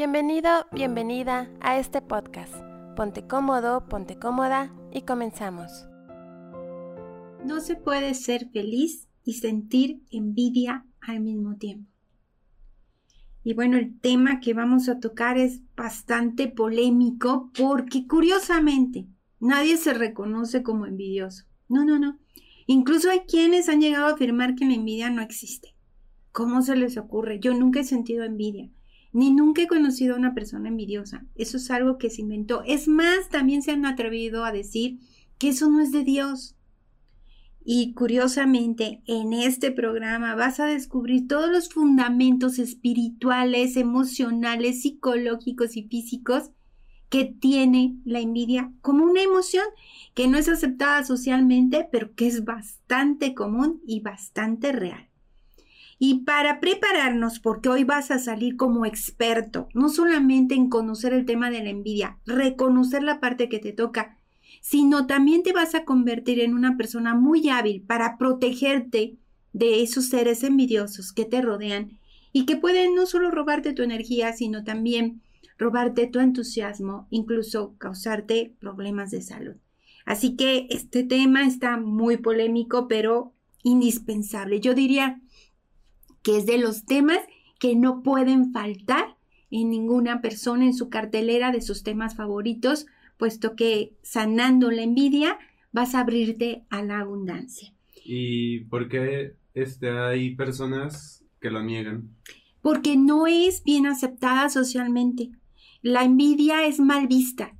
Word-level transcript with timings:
Bienvenido, 0.00 0.48
bienvenida 0.72 1.50
a 1.60 1.78
este 1.78 2.00
podcast. 2.00 2.54
Ponte 2.96 3.26
cómodo, 3.26 3.86
ponte 3.86 4.18
cómoda 4.18 4.74
y 4.90 5.02
comenzamos. 5.02 5.70
No 7.44 7.60
se 7.60 7.76
puede 7.76 8.14
ser 8.14 8.48
feliz 8.48 9.10
y 9.26 9.34
sentir 9.34 10.02
envidia 10.10 10.86
al 11.02 11.20
mismo 11.20 11.56
tiempo. 11.56 11.92
Y 13.44 13.52
bueno, 13.52 13.76
el 13.76 14.00
tema 14.00 14.40
que 14.40 14.54
vamos 14.54 14.88
a 14.88 15.00
tocar 15.00 15.36
es 15.36 15.60
bastante 15.76 16.48
polémico 16.48 17.50
porque 17.54 18.06
curiosamente 18.06 19.06
nadie 19.38 19.76
se 19.76 19.92
reconoce 19.92 20.62
como 20.62 20.86
envidioso. 20.86 21.44
No, 21.68 21.84
no, 21.84 21.98
no. 21.98 22.18
Incluso 22.66 23.10
hay 23.10 23.20
quienes 23.28 23.68
han 23.68 23.82
llegado 23.82 24.06
a 24.06 24.12
afirmar 24.12 24.54
que 24.54 24.64
la 24.64 24.72
envidia 24.72 25.10
no 25.10 25.20
existe. 25.20 25.74
¿Cómo 26.32 26.62
se 26.62 26.74
les 26.74 26.96
ocurre? 26.96 27.38
Yo 27.38 27.52
nunca 27.52 27.80
he 27.80 27.84
sentido 27.84 28.24
envidia, 28.24 28.70
ni 29.12 29.32
nunca 29.32 29.62
he 29.62 29.66
conocido 29.66 30.14
a 30.14 30.18
una 30.18 30.34
persona 30.34 30.68
envidiosa. 30.68 31.26
Eso 31.34 31.56
es 31.56 31.70
algo 31.70 31.98
que 31.98 32.10
se 32.10 32.22
inventó. 32.22 32.62
Es 32.64 32.88
más, 32.88 33.28
también 33.28 33.62
se 33.62 33.72
han 33.72 33.84
atrevido 33.84 34.44
a 34.44 34.52
decir 34.52 34.98
que 35.38 35.48
eso 35.48 35.68
no 35.68 35.80
es 35.80 35.92
de 35.92 36.04
Dios. 36.04 36.56
Y 37.64 37.92
curiosamente, 37.92 39.02
en 39.06 39.32
este 39.32 39.70
programa 39.70 40.34
vas 40.34 40.60
a 40.60 40.66
descubrir 40.66 41.28
todos 41.28 41.50
los 41.50 41.68
fundamentos 41.68 42.58
espirituales, 42.58 43.76
emocionales, 43.76 44.82
psicológicos 44.82 45.76
y 45.76 45.82
físicos 45.84 46.50
que 47.10 47.24
tiene 47.24 47.96
la 48.04 48.20
envidia 48.20 48.72
como 48.80 49.04
una 49.04 49.22
emoción 49.22 49.64
que 50.14 50.28
no 50.28 50.38
es 50.38 50.48
aceptada 50.48 51.04
socialmente, 51.04 51.86
pero 51.90 52.14
que 52.14 52.28
es 52.28 52.44
bastante 52.44 53.34
común 53.34 53.82
y 53.86 54.00
bastante 54.00 54.72
real. 54.72 55.09
Y 56.02 56.20
para 56.24 56.60
prepararnos, 56.60 57.40
porque 57.40 57.68
hoy 57.68 57.84
vas 57.84 58.10
a 58.10 58.18
salir 58.18 58.56
como 58.56 58.86
experto, 58.86 59.68
no 59.74 59.90
solamente 59.90 60.54
en 60.54 60.70
conocer 60.70 61.12
el 61.12 61.26
tema 61.26 61.50
de 61.50 61.62
la 61.62 61.68
envidia, 61.68 62.16
reconocer 62.24 63.02
la 63.02 63.20
parte 63.20 63.50
que 63.50 63.58
te 63.58 63.74
toca, 63.74 64.16
sino 64.62 65.06
también 65.06 65.42
te 65.42 65.52
vas 65.52 65.74
a 65.74 65.84
convertir 65.84 66.40
en 66.40 66.54
una 66.54 66.78
persona 66.78 67.14
muy 67.14 67.50
hábil 67.50 67.82
para 67.82 68.16
protegerte 68.16 69.18
de 69.52 69.82
esos 69.82 70.06
seres 70.06 70.42
envidiosos 70.42 71.12
que 71.12 71.26
te 71.26 71.42
rodean 71.42 71.98
y 72.32 72.46
que 72.46 72.56
pueden 72.56 72.94
no 72.94 73.04
solo 73.04 73.30
robarte 73.30 73.74
tu 73.74 73.82
energía, 73.82 74.32
sino 74.32 74.64
también 74.64 75.20
robarte 75.58 76.06
tu 76.06 76.18
entusiasmo, 76.20 77.08
incluso 77.10 77.74
causarte 77.76 78.54
problemas 78.58 79.10
de 79.10 79.20
salud. 79.20 79.56
Así 80.06 80.34
que 80.34 80.66
este 80.70 81.04
tema 81.04 81.46
está 81.46 81.76
muy 81.76 82.16
polémico, 82.16 82.88
pero 82.88 83.34
indispensable. 83.62 84.60
Yo 84.60 84.72
diría 84.72 85.20
que 86.22 86.38
es 86.38 86.46
de 86.46 86.58
los 86.58 86.84
temas 86.84 87.18
que 87.58 87.76
no 87.76 88.02
pueden 88.02 88.52
faltar 88.52 89.16
en 89.50 89.70
ninguna 89.70 90.20
persona 90.20 90.64
en 90.64 90.74
su 90.74 90.88
cartelera 90.88 91.50
de 91.50 91.60
sus 91.60 91.82
temas 91.82 92.14
favoritos, 92.14 92.86
puesto 93.16 93.56
que 93.56 93.94
sanando 94.02 94.70
la 94.70 94.82
envidia 94.82 95.38
vas 95.72 95.94
a 95.94 96.00
abrirte 96.00 96.64
a 96.70 96.82
la 96.82 97.00
abundancia. 97.00 97.72
¿Y 98.04 98.60
por 98.60 98.88
qué 98.88 99.34
este, 99.54 99.90
hay 99.90 100.34
personas 100.34 101.24
que 101.40 101.50
lo 101.50 101.62
niegan? 101.62 102.10
Porque 102.62 102.96
no 102.96 103.26
es 103.26 103.62
bien 103.64 103.86
aceptada 103.86 104.48
socialmente. 104.48 105.30
La 105.82 106.04
envidia 106.04 106.66
es 106.66 106.78
mal 106.78 107.06
vista. 107.06 107.54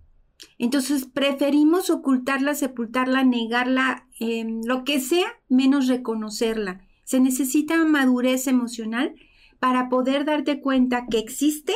Entonces 0.58 1.06
preferimos 1.06 1.91
ocultarla, 1.91 2.55
sepultarla, 2.55 3.24
negarla, 3.24 4.06
em, 4.19 4.62
lo 4.64 4.84
que 4.84 5.00
sea, 5.00 5.27
menos 5.48 5.89
reconocerla. 5.89 6.80
Se 7.11 7.19
necesita 7.19 7.84
madurez 7.84 8.47
emocional 8.47 9.16
para 9.58 9.89
poder 9.89 10.25
darte 10.25 10.61
cuenta 10.61 11.08
que 11.11 11.19
existe, 11.19 11.75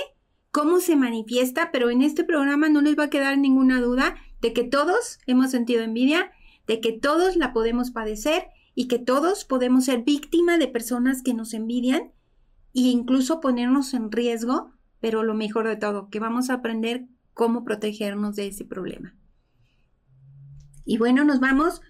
cómo 0.53 0.79
se 0.79 0.95
manifiesta, 0.95 1.73
pero 1.73 1.91
en 1.91 2.03
este 2.03 2.23
programa 2.23 2.69
no 2.69 2.81
les 2.81 2.97
va 2.97 3.07
a 3.07 3.11
quedar 3.11 3.37
ninguna 3.37 3.81
duda 3.81 4.15
de 4.41 4.53
que 4.53 4.63
todos 4.63 5.19
hemos 5.27 5.51
sentido 5.51 5.83
envidia, 5.83 6.31
de 6.69 6.81
que 6.81 6.93
todos 6.93 7.35
la 7.35 7.53
podemos 7.53 7.91
padecer 7.91 8.45
y 8.77 8.87
que 8.87 9.01
todos 9.01 9.45
podemos 9.45 9.87
ser 9.87 10.05
víctima 10.05 10.57
de 10.57 10.69
personas 10.69 11.21
que 11.21 11.35
nos 11.35 11.53
envidian 11.53 12.13
e 12.73 12.83
incluso 12.83 13.41
ponernos 13.41 13.93
en 13.93 14.13
riesgo, 14.13 14.71
pero 15.01 15.25
lo 15.25 15.35
mejor 15.35 15.67
de 15.67 15.75
todo, 15.75 16.11
que 16.11 16.21
vamos 16.21 16.49
a 16.49 16.55
aprender 16.55 17.09
cómo 17.33 17.65
protegernos 17.65 18.37
de 18.37 18.47
ese 18.47 18.65
problema. 18.65 19.17
Y 20.85 20.97
bueno, 20.97 21.25
nos 21.25 21.41
vamos 21.41 21.81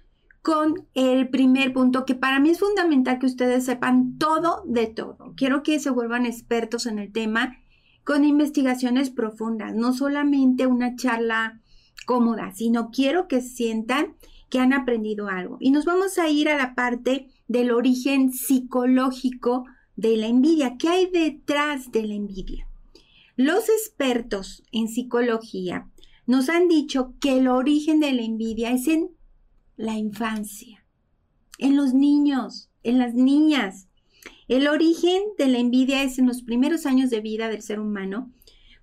con 0.45 0.87
el 0.93 1.31
primer 1.31 1.73
punto 1.73 2.05
que 2.05 2.15
para 2.15 2.39
mí 2.39 2.51
es 2.51 2.59
fundamental 2.59 3.19
que 3.19 3.25
ustedes 3.25 3.65
sepan 3.65 4.19
todo 4.19 4.63
de 4.67 4.87
todo. 4.87 5.33
Quiero 5.37 5.63
que 5.63 5.81
se 5.81 5.89
vuelvan 5.89 6.27
expertos 6.27 6.85
en 6.85 6.99
el 6.99 7.11
tema 7.13 7.57
con 8.05 8.27
investigaciones 8.27 9.09
profundas, 9.09 9.75
no 9.75 9.95
solamente 9.95 10.67
una 10.67 10.97
charla 10.97 11.63
cómoda, 12.05 12.53
sino 12.53 12.91
quiero 12.91 13.27
que 13.27 13.41
sientan 13.41 14.17
que 14.51 14.59
han 14.59 14.75
aprendido 14.75 15.29
algo. 15.29 15.57
Y 15.61 15.71
nos 15.71 15.87
vamos 15.87 16.19
a 16.19 16.29
ir 16.29 16.51
a 16.51 16.59
la 16.59 16.75
parte 16.75 17.31
del 17.49 17.71
origen 17.71 18.31
psicológico 18.31 19.65
de 19.97 20.19
la 20.19 20.27
envidia. 20.27 20.77
¿Qué 20.79 20.89
hay 20.89 21.11
detrás 21.11 21.91
de 21.91 22.03
la 22.03 22.15
envidia? 22.17 22.69
Los 23.37 23.71
expertos 23.71 24.63
en 24.73 24.89
psicología 24.89 25.89
nos 26.27 26.51
han 26.51 26.69
dicho 26.69 27.15
que 27.19 27.39
el 27.39 27.49
origen 27.49 27.99
de 28.01 28.13
la 28.13 28.23
envidia 28.23 28.73
es 28.73 28.89
en 28.89 29.09
la 29.77 29.97
infancia, 29.97 30.85
en 31.59 31.77
los 31.77 31.95
niños, 31.95 32.71
en 32.83 32.99
las 32.99 33.15
niñas. 33.15 33.89
El 34.49 34.69
origen 34.69 35.23
de 35.39 35.49
la 35.49 35.59
envidia 35.59 36.03
es 36.03 36.19
en 36.19 36.27
los 36.27 36.43
primeros 36.43 36.87
años 36.87 37.11
de 37.11 37.21
vida 37.21 37.49
del 37.49 37.63
ser 37.63 37.81
humano, 37.81 38.31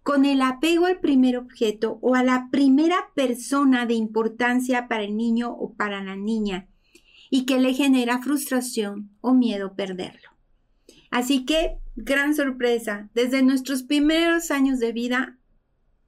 con 0.03 0.25
el 0.25 0.41
apego 0.41 0.87
al 0.87 0.99
primer 0.99 1.37
objeto 1.37 1.99
o 2.01 2.15
a 2.15 2.23
la 2.23 2.49
primera 2.51 3.11
persona 3.15 3.85
de 3.85 3.93
importancia 3.93 4.87
para 4.87 5.03
el 5.03 5.15
niño 5.15 5.51
o 5.51 5.73
para 5.73 6.03
la 6.03 6.15
niña, 6.15 6.67
y 7.29 7.45
que 7.45 7.59
le 7.59 7.73
genera 7.73 8.21
frustración 8.21 9.11
o 9.21 9.33
miedo 9.33 9.75
perderlo. 9.75 10.29
Así 11.11 11.45
que, 11.45 11.77
gran 11.95 12.35
sorpresa, 12.35 13.09
desde 13.13 13.43
nuestros 13.43 13.83
primeros 13.83 14.49
años 14.49 14.79
de 14.79 14.91
vida 14.91 15.37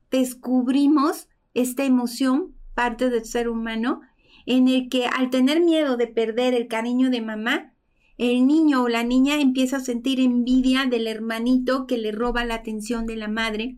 descubrimos 0.10 1.28
esta 1.54 1.84
emoción, 1.84 2.56
parte 2.74 3.10
del 3.10 3.26
ser 3.26 3.50
humano, 3.50 4.02
en 4.46 4.68
el 4.68 4.90
que 4.90 5.06
al 5.06 5.30
tener 5.30 5.62
miedo 5.62 5.98
de 5.98 6.08
perder 6.08 6.54
el 6.54 6.68
cariño 6.68 7.10
de 7.10 7.22
mamá, 7.22 7.74
el 8.18 8.46
niño 8.46 8.84
o 8.84 8.90
la 8.90 9.04
niña 9.04 9.42
empieza 9.42 9.78
a 9.78 9.82
sentir 9.82 10.20
envidia 10.20 10.86
del 10.86 11.08
hermanito 11.08 11.88
que 11.88 11.98
le 11.98 12.12
roba 12.12 12.46
la 12.46 12.56
atención 12.56 13.06
de 13.06 13.16
la 13.16 13.28
madre, 13.28 13.78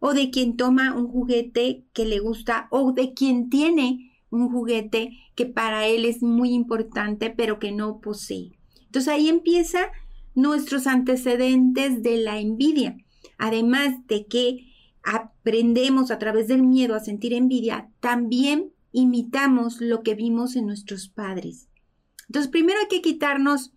o 0.00 0.12
de 0.12 0.30
quien 0.30 0.56
toma 0.56 0.94
un 0.94 1.08
juguete 1.08 1.84
que 1.92 2.04
le 2.04 2.18
gusta, 2.18 2.68
o 2.70 2.92
de 2.92 3.14
quien 3.14 3.48
tiene 3.48 4.12
un 4.30 4.50
juguete 4.50 5.10
que 5.34 5.46
para 5.46 5.86
él 5.86 6.04
es 6.04 6.22
muy 6.22 6.50
importante 6.52 7.30
pero 7.30 7.58
que 7.58 7.72
no 7.72 8.00
posee. 8.00 8.58
Entonces 8.86 9.12
ahí 9.12 9.28
empieza 9.28 9.90
nuestros 10.34 10.86
antecedentes 10.86 12.02
de 12.02 12.18
la 12.18 12.38
envidia. 12.38 12.96
Además 13.38 13.94
de 14.06 14.26
que 14.26 14.72
aprendemos 15.02 16.10
a 16.10 16.18
través 16.18 16.48
del 16.48 16.62
miedo 16.62 16.94
a 16.94 17.00
sentir 17.00 17.32
envidia, 17.32 17.90
también 18.00 18.72
imitamos 18.96 19.82
lo 19.82 20.02
que 20.02 20.14
vimos 20.14 20.56
en 20.56 20.66
nuestros 20.66 21.08
padres. 21.08 21.68
Entonces, 22.28 22.50
primero 22.50 22.80
hay 22.80 22.88
que 22.88 23.02
quitarnos 23.02 23.74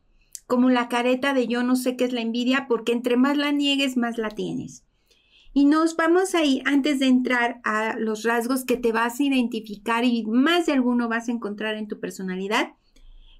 como 0.47 0.69
la 0.69 0.87
careta 0.87 1.33
de 1.33 1.45
yo 1.45 1.61
no 1.61 1.75
sé 1.75 1.97
qué 1.97 2.05
es 2.05 2.13
la 2.13 2.21
envidia, 2.21 2.67
porque 2.69 2.93
entre 2.93 3.17
más 3.17 3.35
la 3.35 3.51
niegues, 3.51 3.97
más 3.97 4.17
la 4.17 4.29
tienes. 4.29 4.85
Y 5.51 5.65
nos 5.65 5.97
vamos 5.97 6.35
a 6.35 6.45
ir, 6.45 6.63
antes 6.65 6.99
de 6.99 7.07
entrar 7.07 7.59
a 7.65 7.97
los 7.97 8.23
rasgos 8.23 8.63
que 8.63 8.77
te 8.77 8.93
vas 8.93 9.19
a 9.19 9.23
identificar 9.23 10.05
y 10.05 10.23
más 10.25 10.67
de 10.67 10.71
alguno 10.71 11.09
vas 11.09 11.27
a 11.27 11.33
encontrar 11.33 11.75
en 11.75 11.89
tu 11.89 11.99
personalidad, 11.99 12.69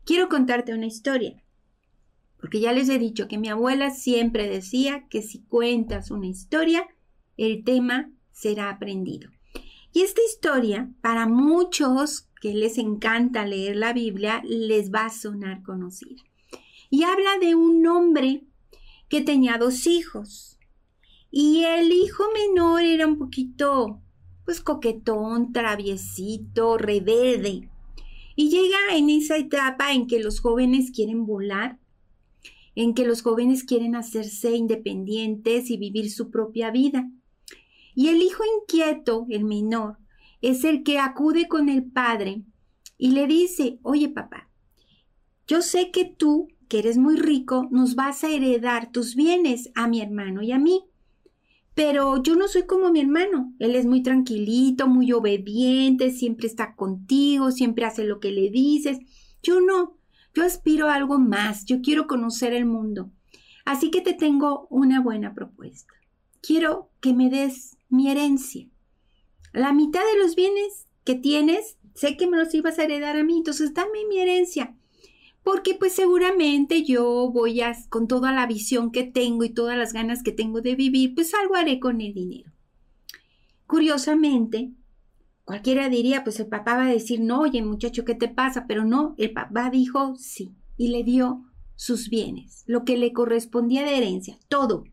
quiero 0.04 0.28
contarte 0.28 0.74
una 0.74 0.86
historia. 0.86 1.42
Porque 2.42 2.60
ya 2.60 2.74
les 2.74 2.90
he 2.90 3.00
dicho 3.00 3.30
que 3.30 3.38
mi 3.38 3.48
abuela 3.48 3.90
siempre 3.90 4.50
decía 4.50 5.08
que 5.10 5.22
si 5.22 5.44
cuentas 5.44 6.12
una 6.12 6.28
historia, 6.28 6.86
el 7.38 7.64
tema 7.64 8.12
será 8.32 8.70
aprendido. 8.70 9.30
Y 9.94 10.02
esta 10.02 10.22
historia, 10.24 10.90
para 11.02 11.28
muchos 11.28 12.28
que 12.42 12.54
les 12.54 12.78
encanta 12.78 13.46
leer 13.46 13.76
la 13.76 13.94
Biblia, 13.94 14.42
les 14.46 14.92
va 14.92 15.06
a 15.06 15.10
sonar 15.10 15.64
conocida. 15.64 16.24
Y 16.90 17.04
habla 17.04 17.38
de 17.40 17.56
un 17.56 17.86
hombre 17.88 18.44
que 19.10 19.22
tenía 19.22 19.58
dos 19.58 19.88
hijos. 19.88 20.58
Y 21.32 21.64
el 21.64 21.92
hijo 21.92 22.24
menor 22.34 22.82
era 22.82 23.08
un 23.08 23.18
poquito, 23.18 24.02
pues 24.46 24.62
coquetón, 24.62 25.52
traviesito, 25.52 26.78
rebelde. 26.78 27.70
Y 28.36 28.50
llega 28.50 28.78
en 28.96 29.10
esa 29.10 29.38
etapa 29.38 29.92
en 29.94 30.08
que 30.08 30.20
los 30.20 30.40
jóvenes 30.40 30.92
quieren 30.92 31.26
volar, 31.26 31.78
en 32.76 32.94
que 32.94 33.06
los 33.06 33.22
jóvenes 33.22 33.64
quieren 33.64 33.96
hacerse 33.96 34.56
independientes 34.56 35.70
y 35.70 35.78
vivir 35.78 36.10
su 36.10 36.32
propia 36.32 36.72
vida. 36.72 37.10
Y 38.00 38.08
el 38.08 38.22
hijo 38.22 38.44
inquieto, 38.62 39.26
el 39.28 39.44
menor, 39.44 39.98
es 40.40 40.64
el 40.64 40.84
que 40.84 41.00
acude 41.00 41.50
con 41.50 41.68
el 41.68 41.84
padre 41.84 42.44
y 42.98 43.12
le 43.12 43.28
dice, 43.28 43.78
oye 43.82 44.08
papá, 44.08 44.50
yo 45.46 45.62
sé 45.62 45.92
que 45.92 46.06
tú, 46.06 46.48
que 46.70 46.80
eres 46.80 46.98
muy 46.98 47.18
rico, 47.18 47.68
nos 47.72 47.96
vas 47.96 48.24
a 48.24 48.30
heredar 48.30 48.94
tus 48.94 49.18
bienes 49.18 49.70
a 49.76 49.90
mi 49.90 50.00
hermano 50.00 50.42
y 50.42 50.54
a 50.54 50.60
mí. 50.60 50.86
pero 51.74 52.24
yo 52.24 52.38
no 52.38 52.48
soy 52.48 52.66
como 52.66 52.90
mi 52.90 53.02
hermano. 53.02 53.54
Él 53.60 53.76
es 53.76 53.86
muy 53.86 54.02
tranquilito, 54.02 54.88
muy 54.88 55.12
obediente, 55.12 56.12
siempre 56.12 56.48
está 56.48 56.76
contigo, 56.76 57.52
siempre 57.52 57.84
hace 57.84 58.06
lo 58.06 58.22
que 58.22 58.32
le 58.32 58.50
dices. 58.50 59.00
Yo 59.44 59.60
no, 59.60 59.98
yo 60.34 60.46
aspiro 60.46 60.88
a 60.88 60.96
algo 60.96 61.20
más, 61.20 61.66
yo 61.66 61.82
quiero 61.82 62.08
conocer 62.08 62.54
el 62.54 62.66
mundo. 62.66 63.12
Así 63.66 63.92
que 63.92 64.00
te 64.00 64.14
tengo 64.14 64.68
una 64.70 65.02
buena 65.02 65.34
propuesta. 65.34 65.94
Quiero 66.42 66.92
que 67.02 67.14
me 67.14 67.30
des 67.30 67.76
mi 67.90 68.10
herencia. 68.10 68.68
La 69.52 69.74
mitad 69.74 70.02
de 70.14 70.20
los 70.20 70.36
bienes 70.36 70.88
que 71.04 71.16
tienes, 71.16 71.78
sé 71.96 72.18
que 72.18 72.28
me 72.28 72.38
los 72.38 72.54
ibas 72.54 72.80
a 72.80 72.84
heredar 72.84 73.18
a 73.18 73.24
mí, 73.24 73.38
entonces 73.38 73.74
dame 73.74 74.06
mi 74.08 74.20
herencia. 74.20 74.76
Porque 75.44 75.74
pues 75.74 75.94
seguramente 75.94 76.84
yo 76.84 77.32
voy 77.32 77.62
a, 77.62 77.76
con 77.90 78.08
toda 78.08 78.32
la 78.32 78.46
visión 78.46 78.92
que 78.92 79.04
tengo 79.04 79.44
y 79.44 79.50
todas 79.50 79.78
las 79.78 79.94
ganas 79.94 80.22
que 80.22 80.32
tengo 80.32 80.62
de 80.62 80.76
vivir, 80.76 81.16
pues 81.16 81.34
algo 81.34 81.56
haré 81.56 81.80
con 81.80 82.02
el 82.02 82.14
dinero. 82.14 82.52
Curiosamente, 83.66 84.72
cualquiera 85.46 85.90
diría, 85.90 86.24
pues 86.24 86.40
el 86.40 86.48
papá 86.48 86.76
va 86.76 86.86
a 86.86 86.92
decir, 86.92 87.22
no, 87.22 87.42
oye 87.42 87.62
muchacho, 87.64 88.06
¿qué 88.06 88.16
te 88.16 88.28
pasa? 88.28 88.66
Pero 88.68 88.86
no, 88.86 89.16
el 89.18 89.32
papá 89.32 89.70
dijo 89.70 90.16
sí 90.16 90.54
y 90.78 90.90
le 90.90 91.04
dio 91.04 91.44
sus 91.76 92.10
bienes, 92.10 92.64
lo 92.68 92.84
que 92.84 92.98
le 92.98 93.14
correspondía 93.14 93.84
de 93.84 93.98
herencia, 93.98 94.38
todo. 94.48 94.84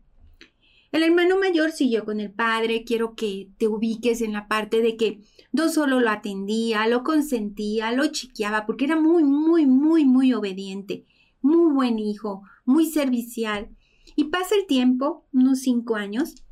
El 0.97 1.03
hermano 1.03 1.37
mayor 1.37 1.73
siguió 1.73 2.05
con 2.05 2.19
el 2.19 2.31
padre, 2.31 2.83
quiero 2.83 3.13
que 3.13 3.51
te 3.59 3.67
ubiques 3.67 4.19
en 4.23 4.33
la 4.33 4.47
parte 4.47 4.81
de 4.81 4.97
que 4.97 5.21
no 5.51 5.69
solo 5.69 5.99
lo 5.99 6.09
atendía, 6.09 6.87
lo 6.87 7.03
consentía, 7.03 7.91
lo 7.91 8.07
chiqueaba, 8.07 8.65
porque 8.65 8.85
era 8.85 8.99
muy, 8.99 9.23
muy, 9.23 9.67
muy, 9.67 10.05
muy 10.05 10.33
obediente, 10.33 11.05
muy 11.39 11.71
buen 11.71 11.99
hijo, 11.99 12.41
muy 12.65 12.87
servicial. 12.87 13.69
Y 14.15 14.23
pasa 14.23 14.55
el 14.55 14.65
tiempo, 14.65 15.27
unos 15.31 15.59
cinco 15.59 15.97
años, 15.97 16.43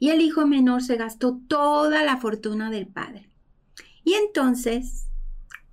y 0.00 0.08
el 0.08 0.20
hijo 0.20 0.44
menor 0.44 0.82
se 0.82 0.96
gastó 0.96 1.38
toda 1.46 2.02
la 2.02 2.16
fortuna 2.16 2.70
del 2.70 2.88
padre. 2.88 3.30
Y 4.02 4.14
entonces, 4.14 5.06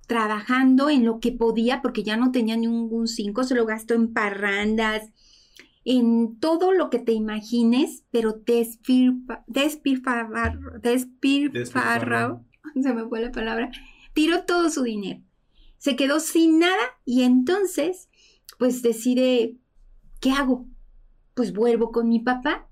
trabajando 0.06 0.88
en 0.88 1.04
lo 1.04 1.18
que 1.18 1.32
podía, 1.32 1.82
porque 1.82 2.04
ya 2.04 2.16
no 2.16 2.30
tenía 2.30 2.56
ningún 2.56 3.08
cinco, 3.08 3.42
se 3.42 3.56
lo 3.56 3.66
gastó 3.66 3.94
en 3.94 4.12
parrandas, 4.12 5.10
en 5.84 6.38
todo 6.38 6.72
lo 6.72 6.90
que 6.90 6.98
te 6.98 7.12
imagines, 7.12 8.04
pero 8.10 8.42
despilfarrado, 9.46 12.44
se 12.82 12.92
me 12.92 13.08
fue 13.08 13.20
la 13.20 13.32
palabra, 13.32 13.70
tiró 14.12 14.44
todo 14.44 14.70
su 14.70 14.82
dinero. 14.82 15.20
Se 15.78 15.96
quedó 15.96 16.20
sin 16.20 16.58
nada 16.58 16.82
y 17.06 17.22
entonces, 17.22 18.10
pues 18.58 18.82
decide, 18.82 19.56
¿qué 20.20 20.32
hago? 20.32 20.66
Pues 21.34 21.54
vuelvo 21.54 21.90
con 21.90 22.08
mi 22.08 22.20
papá. 22.20 22.68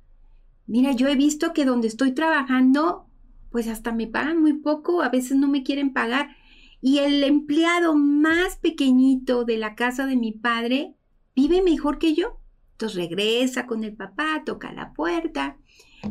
Mira, 0.67 0.93
yo 0.93 1.09
he 1.09 1.17
visto 1.17 1.55
que 1.55 1.65
donde 1.65 1.89
estoy 1.89 2.13
trabajando, 2.13 3.07
pues 3.51 3.69
hasta 3.69 3.93
me 3.93 4.07
pagan 4.07 4.43
muy 4.43 4.59
poco, 4.59 5.01
a 5.01 5.09
veces 5.09 5.39
no 5.39 5.49
me 5.49 5.63
quieren 5.63 5.95
pagar. 5.95 6.37
Y 6.83 6.99
el 6.99 7.25
empleado 7.25 7.95
más 7.95 8.57
pequeñito 8.57 9.45
de 9.45 9.57
la 9.57 9.75
casa 9.75 10.05
de 10.05 10.17
mi 10.17 10.33
padre 10.33 10.95
vive 11.35 11.63
mejor 11.63 11.99
que 11.99 12.15
yo. 12.15 12.38
Entonces 12.79 12.97
regresa 12.97 13.67
con 13.67 13.83
el 13.83 13.97
papá, 13.97 14.45
toca 14.47 14.73
la 14.73 14.93
puerta, 14.93 15.59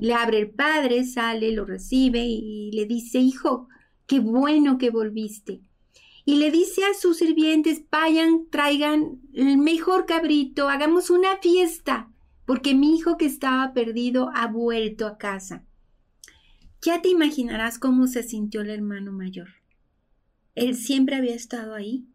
le 0.02 0.14
abre 0.14 0.40
el 0.40 0.50
padre, 0.50 1.06
sale, 1.06 1.54
lo 1.54 1.64
recibe 1.64 2.26
y 2.26 2.72
le 2.74 2.86
dice, 2.86 3.20
hijo, 3.20 3.70
qué 4.06 4.20
bueno 4.20 4.78
que 4.78 4.90
volviste. 4.90 5.62
Y 6.26 6.36
le 6.36 6.52
dice 6.52 6.84
a 6.84 6.94
sus 6.94 7.20
sirvientes, 7.20 7.84
vayan, 7.90 8.50
traigan 8.50 9.22
el 9.34 9.58
mejor 9.58 10.06
cabrito, 10.06 10.68
hagamos 10.68 11.10
una 11.10 11.38
fiesta, 11.38 12.12
porque 12.46 12.76
mi 12.76 12.98
hijo 12.98 13.16
que 13.16 13.28
estaba 13.28 13.72
perdido 13.72 14.30
ha 14.36 14.48
vuelto 14.48 15.08
a 15.08 15.18
casa. 15.18 15.64
Ya 16.82 17.02
te 17.02 17.08
imaginarás 17.08 17.80
cómo 17.80 18.08
se 18.08 18.24
sintió 18.24 18.60
el 18.60 18.72
hermano 18.72 19.14
mayor. 19.14 19.48
Él 20.54 20.76
siempre 20.76 21.16
había 21.16 21.34
estado 21.34 21.76
ahí. 21.76 22.10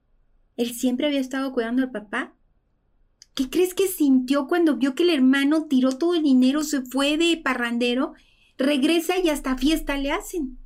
Él 0.58 0.74
siempre 0.74 1.06
había 1.06 1.20
estado 1.20 1.54
cuidando 1.54 1.82
al 1.82 1.90
papá 1.90 2.34
¿Qué 3.34 3.48
crees 3.48 3.72
que 3.74 3.88
sintió 3.88 4.46
cuando 4.46 4.76
vio 4.76 4.94
que 4.94 5.04
el 5.04 5.10
hermano 5.10 5.66
tiró 5.66 5.96
todo 5.96 6.14
el 6.14 6.22
dinero, 6.22 6.62
se 6.64 6.82
fue 6.82 7.16
de 7.16 7.40
parrandero, 7.42 8.12
regresa 8.58 9.18
y 9.18 9.30
hasta 9.30 9.56
fiesta 9.56 9.96
le 9.96 10.12
hacen? 10.12 10.58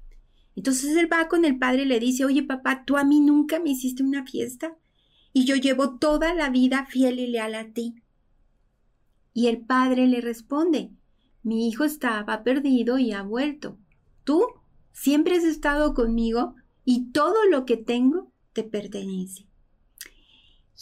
Entonces 0.56 0.96
él 0.96 1.08
va 1.12 1.28
con 1.28 1.44
el 1.44 1.58
padre 1.58 1.82
y 1.82 1.86
le 1.86 2.00
dice, 2.00 2.24
oye 2.24 2.42
papá, 2.42 2.84
tú 2.84 2.96
a 2.96 3.04
mí 3.04 3.20
nunca 3.20 3.60
me 3.60 3.70
hiciste 3.70 4.02
una 4.02 4.26
fiesta 4.26 4.76
y 5.32 5.44
yo 5.44 5.54
llevo 5.54 5.98
toda 5.98 6.34
la 6.34 6.48
vida 6.48 6.86
fiel 6.86 7.20
y 7.20 7.26
leal 7.26 7.54
a 7.54 7.72
ti. 7.72 7.94
Y 9.32 9.48
el 9.48 9.60
padre 9.60 10.06
le 10.06 10.22
responde, 10.22 10.90
mi 11.42 11.68
hijo 11.68 11.84
estaba 11.84 12.42
perdido 12.42 12.98
y 12.98 13.12
ha 13.12 13.22
vuelto. 13.22 13.78
Tú 14.24 14.44
siempre 14.92 15.36
has 15.36 15.44
estado 15.44 15.94
conmigo 15.94 16.54
y 16.84 17.12
todo 17.12 17.44
lo 17.50 17.66
que 17.66 17.76
tengo 17.76 18.32
te 18.54 18.64
pertenece. 18.64 19.45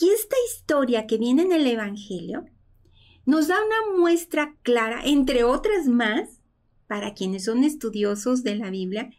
Y 0.01 0.09
esta 0.11 0.37
historia 0.49 1.07
que 1.07 1.19
viene 1.19 1.43
en 1.43 1.53
el 1.53 1.67
Evangelio 1.67 2.45
nos 3.27 3.49
da 3.49 3.57
una 3.65 3.99
muestra 3.99 4.57
clara, 4.63 5.01
entre 5.05 5.45
otras 5.45 5.87
más, 5.87 6.41
para 6.87 7.15
quienes 7.15 7.45
son 7.45 7.65
estudiosos 7.65 8.43
de 8.43 8.57
la 8.57 8.71
Biblia, 8.71 9.11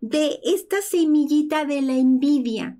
de 0.00 0.40
esta 0.44 0.80
semillita 0.82 1.64
de 1.64 1.82
la 1.82 1.96
envidia, 1.96 2.78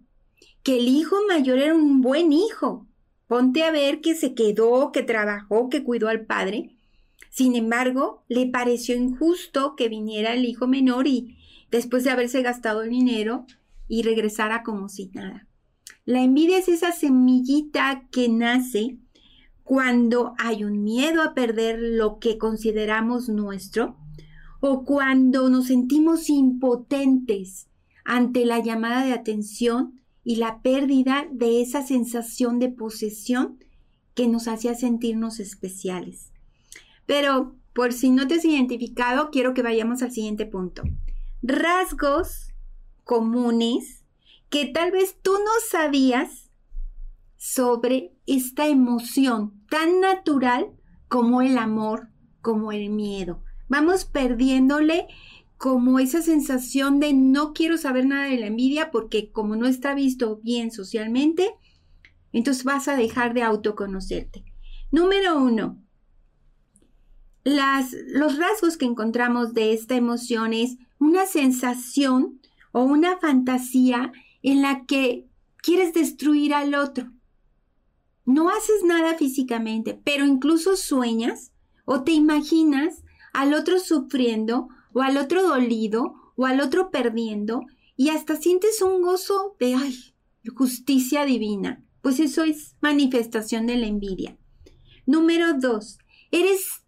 que 0.62 0.78
el 0.78 0.88
hijo 0.88 1.16
mayor 1.28 1.58
era 1.58 1.74
un 1.74 2.00
buen 2.00 2.32
hijo. 2.32 2.86
Ponte 3.26 3.62
a 3.62 3.70
ver 3.70 4.00
que 4.00 4.14
se 4.14 4.34
quedó, 4.34 4.90
que 4.92 5.02
trabajó, 5.02 5.68
que 5.68 5.84
cuidó 5.84 6.08
al 6.08 6.26
padre. 6.26 6.76
Sin 7.30 7.56
embargo, 7.56 8.24
le 8.28 8.46
pareció 8.46 8.96
injusto 8.96 9.76
que 9.76 9.88
viniera 9.88 10.34
el 10.34 10.44
hijo 10.44 10.66
menor 10.66 11.06
y, 11.06 11.38
después 11.70 12.04
de 12.04 12.10
haberse 12.10 12.42
gastado 12.42 12.82
el 12.82 12.90
dinero, 12.90 13.46
y 13.88 14.02
regresara 14.02 14.62
como 14.62 14.88
si 14.88 15.06
nada. 15.08 15.46
La 16.06 16.22
envidia 16.22 16.58
es 16.58 16.68
esa 16.68 16.92
semillita 16.92 18.06
que 18.10 18.28
nace 18.28 18.98
cuando 19.62 20.34
hay 20.36 20.62
un 20.64 20.84
miedo 20.84 21.22
a 21.22 21.32
perder 21.32 21.78
lo 21.80 22.18
que 22.18 22.36
consideramos 22.36 23.30
nuestro 23.30 23.96
o 24.60 24.84
cuando 24.84 25.48
nos 25.48 25.68
sentimos 25.68 26.28
impotentes 26.28 27.68
ante 28.04 28.44
la 28.44 28.58
llamada 28.58 29.04
de 29.06 29.12
atención 29.12 30.02
y 30.24 30.36
la 30.36 30.60
pérdida 30.60 31.26
de 31.30 31.62
esa 31.62 31.82
sensación 31.82 32.58
de 32.58 32.68
posesión 32.68 33.58
que 34.14 34.28
nos 34.28 34.46
hacía 34.46 34.74
sentirnos 34.74 35.40
especiales. 35.40 36.32
Pero 37.06 37.56
por 37.72 37.94
si 37.94 38.10
no 38.10 38.28
te 38.28 38.34
has 38.34 38.44
identificado, 38.44 39.30
quiero 39.30 39.54
que 39.54 39.62
vayamos 39.62 40.02
al 40.02 40.12
siguiente 40.12 40.44
punto. 40.44 40.82
Rasgos 41.42 42.52
comunes 43.04 44.03
que 44.54 44.66
tal 44.66 44.92
vez 44.92 45.18
tú 45.20 45.32
no 45.32 45.50
sabías 45.68 46.48
sobre 47.36 48.12
esta 48.24 48.68
emoción 48.68 49.66
tan 49.68 50.00
natural 50.00 50.70
como 51.08 51.42
el 51.42 51.58
amor, 51.58 52.10
como 52.40 52.70
el 52.70 52.88
miedo. 52.90 53.42
Vamos 53.66 54.04
perdiéndole 54.04 55.08
como 55.56 55.98
esa 55.98 56.22
sensación 56.22 57.00
de 57.00 57.14
no 57.14 57.52
quiero 57.52 57.78
saber 57.78 58.06
nada 58.06 58.26
de 58.26 58.38
la 58.38 58.46
envidia 58.46 58.92
porque 58.92 59.32
como 59.32 59.56
no 59.56 59.66
está 59.66 59.92
visto 59.92 60.38
bien 60.44 60.70
socialmente, 60.70 61.50
entonces 62.32 62.62
vas 62.62 62.86
a 62.86 62.94
dejar 62.94 63.34
de 63.34 63.42
autoconocerte. 63.42 64.44
Número 64.92 65.36
uno, 65.36 65.82
las, 67.42 67.92
los 68.06 68.38
rasgos 68.38 68.76
que 68.76 68.84
encontramos 68.84 69.52
de 69.52 69.72
esta 69.72 69.96
emoción 69.96 70.52
es 70.52 70.76
una 71.00 71.26
sensación 71.26 72.40
o 72.70 72.84
una 72.84 73.16
fantasía 73.18 74.12
en 74.44 74.62
la 74.62 74.84
que 74.84 75.26
quieres 75.56 75.94
destruir 75.94 76.54
al 76.54 76.74
otro. 76.74 77.10
No 78.26 78.50
haces 78.50 78.84
nada 78.84 79.16
físicamente, 79.16 80.00
pero 80.04 80.26
incluso 80.26 80.76
sueñas 80.76 81.52
o 81.86 82.04
te 82.04 82.12
imaginas 82.12 83.02
al 83.32 83.54
otro 83.54 83.80
sufriendo 83.80 84.68
o 84.92 85.00
al 85.00 85.16
otro 85.16 85.42
dolido 85.42 86.14
o 86.36 86.44
al 86.46 86.60
otro 86.60 86.90
perdiendo 86.90 87.62
y 87.96 88.10
hasta 88.10 88.36
sientes 88.36 88.82
un 88.82 89.02
gozo 89.02 89.56
de 89.58 89.74
ay, 89.74 90.14
justicia 90.54 91.24
divina. 91.24 91.82
Pues 92.02 92.20
eso 92.20 92.44
es 92.44 92.76
manifestación 92.82 93.66
de 93.66 93.78
la 93.78 93.86
envidia. 93.86 94.36
Número 95.06 95.54
dos, 95.54 95.98
eres 96.30 96.83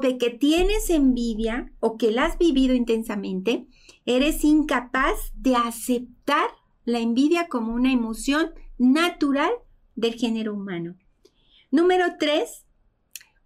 de 0.00 0.18
que 0.18 0.30
tienes 0.30 0.90
envidia 0.90 1.72
o 1.80 1.96
que 1.96 2.10
la 2.10 2.26
has 2.26 2.38
vivido 2.38 2.74
intensamente 2.74 3.66
Eres 4.04 4.42
incapaz 4.42 5.32
de 5.34 5.54
aceptar 5.54 6.50
la 6.84 6.98
envidia 6.98 7.46
como 7.48 7.72
una 7.72 7.92
emoción 7.92 8.52
natural 8.78 9.52
del 9.94 10.14
género 10.14 10.54
humano. 10.54 10.96
Número 11.70 12.16
tres, 12.18 12.66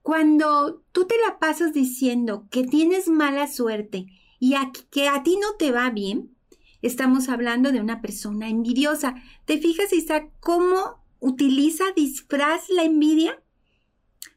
cuando 0.01 0.83
tú 0.93 1.07
te 1.07 1.17
la 1.27 1.39
pasas 1.39 1.75
diciendo 1.75 2.47
que 2.51 2.65
tienes 2.65 3.09
mala 3.09 3.49
suerte 3.49 4.07
y 4.41 4.55
que 4.91 5.09
a 5.09 5.23
ti 5.23 5.37
no 5.37 5.57
te 5.59 5.73
va 5.73 5.91
bien, 5.91 6.35
estamos 6.81 7.29
hablando 7.29 7.71
de 7.71 7.81
una 7.81 8.01
persona 8.01 8.49
envidiosa. 8.49 9.15
¿Te 9.45 9.59
fijas, 9.59 9.93
Isa, 9.93 10.29
cómo 10.41 11.05
utiliza 11.21 11.85
disfraz 11.95 12.71
la 12.71 12.85
envidia? 12.85 13.43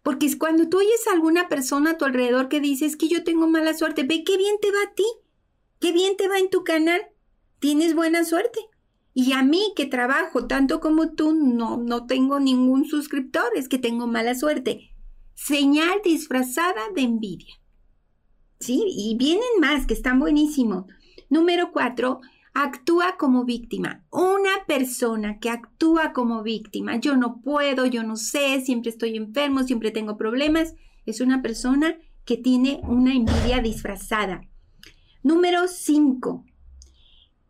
Porque 0.10 0.26
es 0.26 0.38
cuando 0.38 0.68
tú 0.68 0.80
oyes 0.80 1.06
a 1.08 1.14
alguna 1.14 1.50
persona 1.50 1.92
a 1.92 1.98
tu 2.00 2.04
alrededor 2.04 2.50
que 2.50 2.60
dices 2.60 2.98
que 2.98 3.08
yo 3.08 3.24
tengo 3.24 3.48
mala 3.48 3.76
suerte, 3.76 4.02
ve 4.02 4.24
qué 4.24 4.38
bien 4.38 4.56
te 4.60 4.72
va 4.72 4.80
a 4.88 4.96
ti, 4.96 5.06
qué 5.80 5.92
bien 5.92 6.18
te 6.18 6.28
va 6.28 6.40
en 6.40 6.50
tu 6.50 6.64
canal, 6.64 7.00
tienes 7.60 7.94
buena 7.94 8.26
suerte. 8.26 8.60
Y 9.14 9.34
a 9.34 9.44
mí 9.44 9.72
que 9.76 9.86
trabajo 9.86 10.48
tanto 10.48 10.80
como 10.80 11.12
tú, 11.12 11.36
no, 11.36 11.78
no 11.78 12.08
tengo 12.08 12.40
ningún 12.40 12.86
suscriptor, 12.86 13.52
es 13.54 13.70
que 13.70 13.78
tengo 13.78 14.08
mala 14.08 14.34
suerte. 14.34 14.96
Señal 15.36 16.02
disfrazada 16.04 16.90
de 16.96 17.02
envidia. 17.02 17.62
¿Sí? 18.60 18.84
Y 18.88 19.16
vienen 19.16 19.60
más 19.62 19.86
que 19.86 19.94
están 19.94 20.18
buenísimos. 20.18 20.86
Número 21.30 21.72
cuatro, 21.72 22.22
actúa 22.64 23.16
como 23.18 23.46
víctima. 23.46 24.06
Una 24.12 24.66
persona 24.68 25.40
que 25.40 25.50
actúa 25.50 26.14
como 26.14 26.44
víctima, 26.44 26.98
yo 26.98 27.16
no 27.16 27.42
puedo, 27.42 27.86
yo 27.86 28.04
no 28.04 28.16
sé, 28.16 28.62
siempre 28.62 28.90
estoy 28.92 29.16
enfermo, 29.16 29.64
siempre 29.64 29.92
tengo 29.92 30.18
problemas, 30.18 30.76
es 31.06 31.22
una 31.22 31.42
persona 31.42 31.98
que 32.26 32.38
tiene 32.38 32.82
una 32.84 33.14
envidia 33.14 33.60
disfrazada. 33.62 34.42
Número 35.24 35.68
5. 35.68 36.46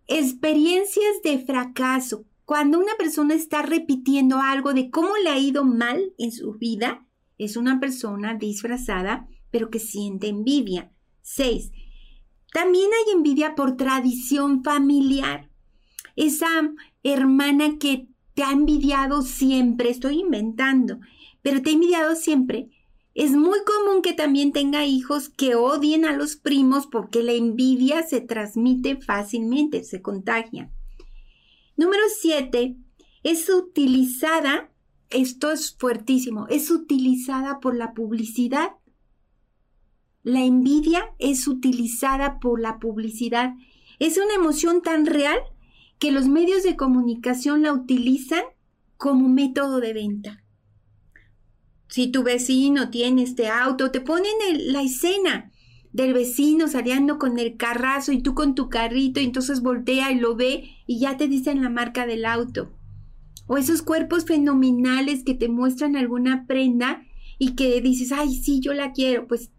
Experiencias 0.08 1.22
de 1.24 1.39
fracaso. 1.39 2.25
Cuando 2.46 2.80
una 2.80 2.96
persona 2.98 3.36
está 3.36 3.62
repitiendo 3.62 4.39
algo 4.39 4.74
de 4.74 4.89
cómo 4.89 5.10
le 5.24 5.30
ha 5.30 5.38
ido 5.38 5.66
mal 5.66 6.13
en 6.18 6.32
su 6.32 6.54
vida, 6.54 7.06
es 7.38 7.58
una 7.58 7.80
persona 7.80 8.36
disfrazada, 8.36 9.28
pero 9.51 9.70
que 9.70 9.80
siente 9.80 10.28
envidia. 10.28 10.92
6. 11.22 11.72
También 12.53 12.89
hay 12.94 13.13
envidia 13.13 13.56
por 13.56 13.77
tradición 13.77 14.63
familiar. 14.63 15.50
Esa 16.15 16.48
hermana 17.03 17.77
que 17.79 18.08
te 18.34 18.44
ha 18.44 18.51
envidiado 18.51 19.22
siempre, 19.22 19.89
estoy 19.89 20.20
inventando, 20.20 21.00
pero 21.41 21.62
te 21.62 21.70
ha 21.70 21.74
envidiado 21.74 22.15
siempre. 22.15 22.70
Es 23.13 23.32
muy 23.32 23.60
común 23.65 24.01
que 24.01 24.13
también 24.13 24.51
tenga 24.53 24.86
hijos 24.86 25.29
que 25.29 25.56
odien 25.56 26.06
a 26.06 26.15
los 26.15 26.36
primos 26.36 26.88
porque 26.88 27.22
la 27.22 27.34
envidia 27.34 28.03
se 28.03 28.22
transmite 28.22 28.96
fácilmente, 28.96 29.84
se 29.84 30.01
contagia. 30.01 30.72
Número 31.75 32.03
7. 32.20 32.75
Es 33.24 33.50
utilizada, 33.50 34.72
esto 35.10 35.51
es 35.51 35.75
fuertísimo, 35.77 36.48
es 36.50 36.72
utilizada 36.72 37.60
por 37.60 37.75
la 37.75 37.94
publicidad 37.94 38.72
la 40.29 40.43
envidia 40.43 41.05
es 41.17 41.48
utilizada 41.48 42.39
por 42.39 42.62
la 42.62 42.79
publicidad. 42.79 43.53
Es 43.98 44.17
una 44.17 44.36
emoción 44.36 44.81
tan 44.81 45.05
real 45.05 45.39
que 45.98 46.12
los 46.12 46.27
medios 46.27 46.63
de 46.63 46.75
comunicación 46.75 47.63
la 47.63 47.74
utilizan 47.74 48.43
como 48.98 49.27
método 49.27 49.79
de 49.79 49.93
venta. 49.93 50.43
Si 51.88 52.12
tu 52.12 52.24
vecino 52.24 52.89
tiene 52.91 53.24
este 53.24 53.48
auto, 53.48 53.89
te 53.91 54.01
ponen 54.01 54.31
la 54.71 54.83
escena 54.83 55.51
del 55.91 56.13
vecino 56.13 56.67
saliendo 56.67 57.17
con 57.17 57.39
el 57.39 57.57
carrazo 57.57 58.12
y 58.12 58.21
tú 58.21 58.36
con 58.36 58.53
tu 58.53 58.69
carrito 58.69 59.19
y 59.19 59.24
entonces 59.24 59.62
voltea 59.62 60.12
y 60.12 60.19
lo 60.19 60.36
ve 60.36 60.69
y 60.86 61.00
ya 61.00 61.17
te 61.17 61.27
dicen 61.27 61.63
la 61.63 61.69
marca 61.69 62.05
del 62.05 62.25
auto. 62.25 62.71
O 63.48 63.57
esos 63.57 63.81
cuerpos 63.81 64.25
fenomenales 64.25 65.24
que 65.24 65.33
te 65.33 65.50
muestran 65.50 65.95
alguna 65.95 66.45
prenda 66.45 67.01
y 67.39 67.55
que 67.55 67.81
dices, 67.81 68.12
ay, 68.12 68.36
sí, 68.36 68.59
yo 68.59 68.74
la 68.74 68.91
quiero. 68.91 69.25
Pues 69.27 69.50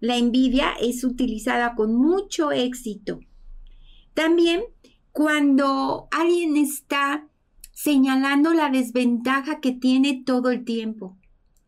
la 0.00 0.16
envidia 0.16 0.72
es 0.80 1.04
utilizada 1.04 1.74
con 1.74 1.94
mucho 1.94 2.52
éxito. 2.52 3.20
También 4.14 4.62
cuando 5.12 6.08
alguien 6.10 6.56
está 6.56 7.28
señalando 7.72 8.52
la 8.54 8.70
desventaja 8.70 9.60
que 9.60 9.72
tiene 9.72 10.22
todo 10.24 10.50
el 10.50 10.64
tiempo. 10.64 11.16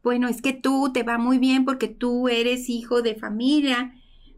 Bueno, 0.03 0.29
es 0.29 0.43
que 0.43 0.53
tú 0.53 0.91
te 0.93 1.03
va 1.03 1.19
muy 1.19 1.39
bien 1.39 1.65
porque 1.65 1.89
tú 1.89 2.29
eres 2.29 2.69
hijo 2.69 3.03
de 3.03 3.15
familia, 3.15 3.95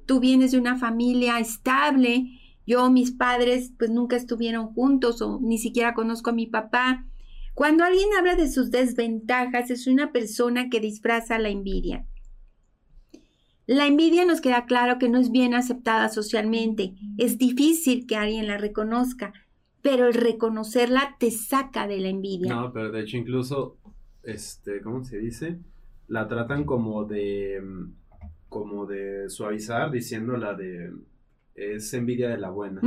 tú 0.07 0.21
vienes 0.21 0.53
de 0.53 0.59
una 0.59 0.77
familia 0.77 1.39
estable, 1.39 2.39
yo, 2.67 2.91
mis 2.91 3.11
padres, 3.11 3.73
pues 3.79 3.91
nunca 3.91 4.17
estuvieron 4.17 4.69
juntos 4.75 5.21
o 5.21 5.41
ni 5.41 5.59
siquiera 5.59 5.95
conozco 5.95 6.31
a 6.31 6.35
mi 6.35 6.47
papá. 6.47 7.07
Cuando 7.55 7.85
alguien 7.85 8.09
habla 8.19 8.37
de 8.37 8.51
sus 8.51 8.71
desventajas, 8.71 9.71
es 9.71 9.87
una 9.87 10.13
persona 10.13 10.69
que 10.71 10.81
disfraza 10.81 11.39
la 11.39 11.49
envidia. 11.49 12.07
La 13.67 13.87
envidia 13.87 14.25
nos 14.25 14.41
queda 14.41 14.67
claro 14.67 14.99
que 14.99 15.09
no 15.09 15.19
es 15.19 15.31
bien 15.31 15.55
aceptada 15.55 16.09
socialmente. 16.09 16.95
Es 17.17 17.39
difícil 17.39 18.07
que 18.07 18.17
alguien 18.17 18.49
la 18.49 18.59
reconozca, 18.59 19.33
pero 19.83 20.09
el 20.09 20.15
reconocerla 20.15 21.17
te 21.19 21.31
saca 21.31 21.87
de 21.87 22.01
la 22.01 22.09
envidia. 22.09 22.55
No, 22.55 22.73
pero 22.73 22.91
de 22.91 23.03
hecho 23.03 23.17
incluso, 23.17 23.77
este, 24.25 24.81
¿cómo 24.81 25.05
se 25.05 25.19
dice? 25.19 25.59
La 26.09 26.27
tratan 26.27 26.65
como 26.65 27.05
de, 27.05 27.63
como 28.49 28.87
de 28.87 29.31
suavizar, 29.31 29.93
diciéndola 29.93 30.55
de, 30.55 30.93
es 31.55 31.95
envidia 31.95 32.31
de 32.31 32.39
la 32.39 32.51
buena. 32.51 32.81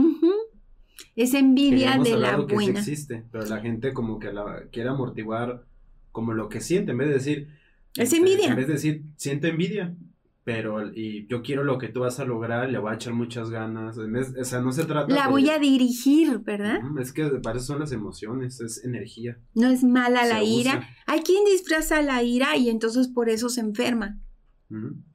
Es 1.16 1.34
envidia 1.34 1.98
de 1.98 2.18
la 2.18 2.36
que 2.46 2.54
buena. 2.54 2.82
Sí 2.82 2.92
existe, 2.92 3.24
pero 3.32 3.46
la 3.46 3.62
gente 3.62 3.94
como 3.94 4.20
que 4.20 4.34
la 4.34 4.66
quiere 4.72 4.90
amortiguar 4.90 5.64
como 6.12 6.34
lo 6.34 6.50
que 6.50 6.60
siente, 6.60 6.92
en 6.92 6.98
vez 6.98 7.08
de 7.08 7.14
decir... 7.14 7.48
Es 7.96 8.12
envidia. 8.12 8.50
En 8.50 8.56
vez 8.58 8.68
de 8.68 8.74
decir, 8.74 9.04
siente 9.16 9.48
envidia 9.48 9.96
pero 10.46 10.94
y 10.94 11.26
yo 11.28 11.42
quiero 11.42 11.64
lo 11.64 11.80
que 11.80 11.90
tú 11.90 12.02
vas 12.02 12.20
a 12.20 12.24
lograr, 12.24 12.70
le 12.70 12.78
voy 12.78 12.92
a 12.92 12.96
echar 12.96 13.14
muchas 13.14 13.50
ganas, 13.50 13.98
o 13.98 14.44
sea, 14.44 14.62
no 14.62 14.72
se 14.72 14.86
trata 14.86 15.12
La 15.12 15.28
voy 15.28 15.50
a 15.50 15.58
dirigir, 15.58 16.38
¿verdad? 16.38 16.82
es 17.02 17.12
que 17.12 17.26
para 17.42 17.58
eso 17.58 17.66
son 17.66 17.80
las 17.80 17.92
emociones, 17.92 18.62
es 18.62 18.86
energía. 18.86 19.40
No 19.56 19.70
es 19.70 19.84
mala 19.84 20.24
la 20.24 20.44
ira. 20.44 20.88
Hay 21.08 21.22
quien 21.22 21.44
disfraza 21.46 22.04
la 22.04 22.22
ira 22.22 22.56
y 22.58 22.70
entonces 22.70 23.08
por 23.08 23.28
eso 23.28 23.50
se 23.50 23.62
enferma. 23.62 24.20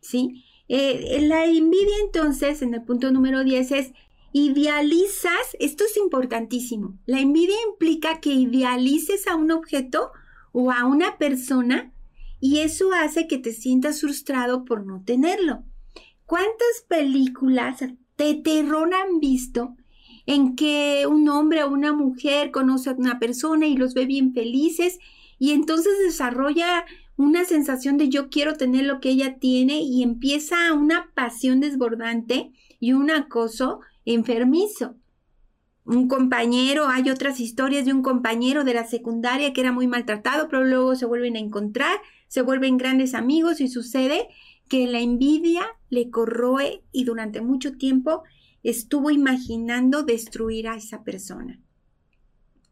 ¿Sí? 0.00 0.44
Eh, 0.66 1.20
la 1.22 1.44
envidia 1.44 1.94
entonces, 2.04 2.60
en 2.62 2.74
el 2.74 2.82
punto 2.82 3.12
número 3.12 3.44
10 3.44 3.70
es 3.70 3.92
idealizas, 4.32 5.56
esto 5.60 5.84
es 5.84 5.96
importantísimo, 5.96 6.98
la 7.06 7.20
envidia 7.20 7.56
implica 7.70 8.20
que 8.20 8.30
idealices 8.30 9.28
a 9.28 9.36
un 9.36 9.52
objeto 9.52 10.10
o 10.52 10.72
a 10.72 10.86
una 10.86 11.18
persona 11.18 11.92
y 12.40 12.58
eso 12.58 12.92
hace 12.92 13.26
que 13.26 13.38
te 13.38 13.52
sientas 13.52 14.00
frustrado 14.00 14.64
por 14.64 14.86
no 14.86 15.02
tenerlo. 15.04 15.62
¿Cuántas 16.26 16.84
películas 16.88 17.80
de 18.16 18.34
terror 18.34 18.90
han 18.94 19.20
visto 19.20 19.76
en 20.26 20.56
que 20.56 21.06
un 21.08 21.28
hombre 21.28 21.64
o 21.64 21.70
una 21.70 21.92
mujer 21.92 22.50
conoce 22.50 22.90
a 22.90 22.94
una 22.94 23.18
persona 23.18 23.66
y 23.66 23.76
los 23.76 23.94
ve 23.94 24.06
bien 24.06 24.32
felices 24.32 24.98
y 25.38 25.52
entonces 25.52 25.92
desarrolla 26.04 26.84
una 27.16 27.44
sensación 27.44 27.98
de 27.98 28.08
yo 28.08 28.30
quiero 28.30 28.54
tener 28.54 28.84
lo 28.84 29.00
que 29.00 29.10
ella 29.10 29.38
tiene 29.38 29.80
y 29.82 30.02
empieza 30.02 30.72
una 30.72 31.10
pasión 31.14 31.60
desbordante 31.60 32.52
y 32.78 32.92
un 32.92 33.10
acoso 33.10 33.80
enfermizo? 34.04 34.96
Un 35.90 36.06
compañero, 36.06 36.86
hay 36.86 37.10
otras 37.10 37.40
historias 37.40 37.84
de 37.84 37.92
un 37.92 38.02
compañero 38.02 38.62
de 38.62 38.74
la 38.74 38.86
secundaria 38.86 39.52
que 39.52 39.60
era 39.60 39.72
muy 39.72 39.88
maltratado, 39.88 40.48
pero 40.48 40.64
luego 40.64 40.94
se 40.94 41.04
vuelven 41.04 41.34
a 41.34 41.40
encontrar, 41.40 41.98
se 42.28 42.42
vuelven 42.42 42.76
grandes 42.76 43.12
amigos 43.12 43.60
y 43.60 43.66
sucede 43.66 44.28
que 44.68 44.86
la 44.86 45.00
envidia 45.00 45.66
le 45.88 46.08
corroe 46.08 46.84
y 46.92 47.02
durante 47.02 47.40
mucho 47.40 47.76
tiempo 47.76 48.22
estuvo 48.62 49.10
imaginando 49.10 50.04
destruir 50.04 50.68
a 50.68 50.76
esa 50.76 51.02
persona. 51.02 51.60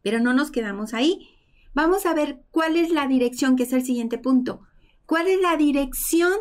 Pero 0.01 0.21
no 0.21 0.33
nos 0.33 0.49
quedamos 0.49 0.93
ahí. 0.93 1.27
Vamos 1.73 2.05
a 2.05 2.13
ver 2.13 2.41
cuál 2.51 2.77
es 2.77 2.89
la 2.89 3.05
dirección, 3.05 3.57
que 3.57 3.63
es 3.63 3.73
el 3.73 3.83
siguiente 3.83 4.17
punto. 4.17 4.61
¿Cuál 5.05 5.27
es 5.27 5.41
la 5.41 5.57
dirección 5.57 6.31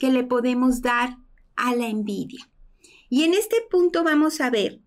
que 0.00 0.10
le 0.10 0.24
podemos 0.24 0.82
dar 0.82 1.16
a 1.54 1.76
la 1.76 1.86
envidia? 1.86 2.50
Y 3.08 3.22
en 3.22 3.34
este 3.34 3.56
punto 3.70 4.02
vamos 4.02 4.40
a 4.40 4.50
ver 4.50 4.80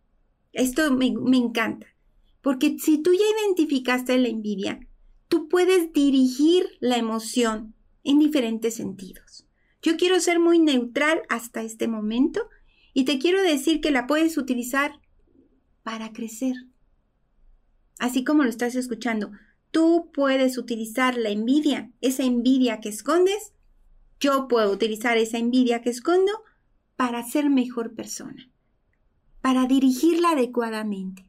esto 0.57 0.91
me, 0.91 1.05
encanta, 1.05 1.85
porque 2.41 2.77
si 2.79 2.97
tú 2.97 3.13
ya 3.13 3.45
identificaste 3.45 4.17
la 4.17 4.27
envidia, 4.27 4.79
tú 5.27 5.47
puedes 5.49 5.93
dirigir 5.93 6.67
la 6.79 6.97
emoción 6.97 7.75
en 8.03 8.17
diferentes 8.17 8.73
sentidos. 8.73 9.45
Yo 9.83 9.97
quiero 9.97 10.19
ser 10.19 10.39
muy 10.39 10.57
neutral 10.57 11.21
hasta 11.29 11.61
este 11.61 11.87
momento 11.87 12.49
y 12.93 13.05
te 13.05 13.19
quiero 13.19 13.43
decir 13.43 13.81
que 13.81 13.91
la 13.91 14.07
puedes 14.07 14.35
utilizar 14.37 14.99
para 15.83 16.11
crecer. 16.11 16.55
Así 17.99 18.23
como 18.23 18.43
lo 18.43 18.49
estás 18.49 18.73
escuchando, 18.75 19.31
tú 19.69 20.09
puedes 20.11 20.57
utilizar 20.57 21.17
la 21.17 21.29
envidia, 21.29 21.91
esa 22.01 22.23
envidia 22.23 22.79
que 22.79 22.89
escondes. 22.89 23.53
Yo 24.19 24.47
puedo 24.47 24.71
utilizar 24.71 25.17
esa 25.17 25.37
envidia 25.37 25.83
que 25.83 25.91
escondo 25.91 26.31
para 26.95 27.23
ser 27.23 27.51
mejor 27.51 27.93
persona 27.93 28.51
para 29.47 29.65
dirigirla 29.65 30.31
adecuadamente. 30.31 31.25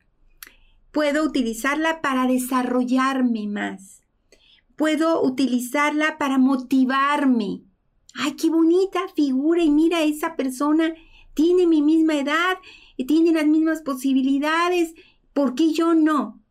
Puedo 0.90 1.22
utilizarla 1.22 2.00
para 2.00 2.26
desarrollarme 2.26 3.46
más. 3.46 4.02
Puedo 4.74 5.22
utilizarla 5.22 6.18
para 6.18 6.36
motivarme. 6.36 7.62
¡Ay, 8.14 8.32
qué 8.32 8.50
bonita 8.50 9.02
figura! 9.14 9.62
Y 9.62 9.70
mira, 9.70 10.02
esa 10.02 10.34
persona 10.34 10.94
tiene 11.32 11.68
mi 11.68 11.80
misma 11.80 12.16
edad, 12.16 12.56
y 12.96 13.04
tiene 13.04 13.30
las 13.30 13.46
mismas 13.46 13.82
posibilidades. 13.82 14.94
¿Por 15.32 15.54
qué 15.54 15.72
yo 15.72 15.94
no? 15.94 16.42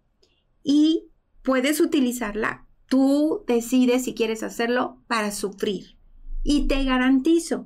Y 0.63 1.09
puedes 1.43 1.81
utilizarla. 1.81 2.65
Tú 2.85 3.43
decides 3.45 4.05
si 4.05 4.13
quieres 4.13 4.41
hacerlo 4.41 5.03
para 5.07 5.31
sufrir. 5.31 5.97
Y 6.45 6.67
te 6.67 6.85
garantizo 6.85 7.65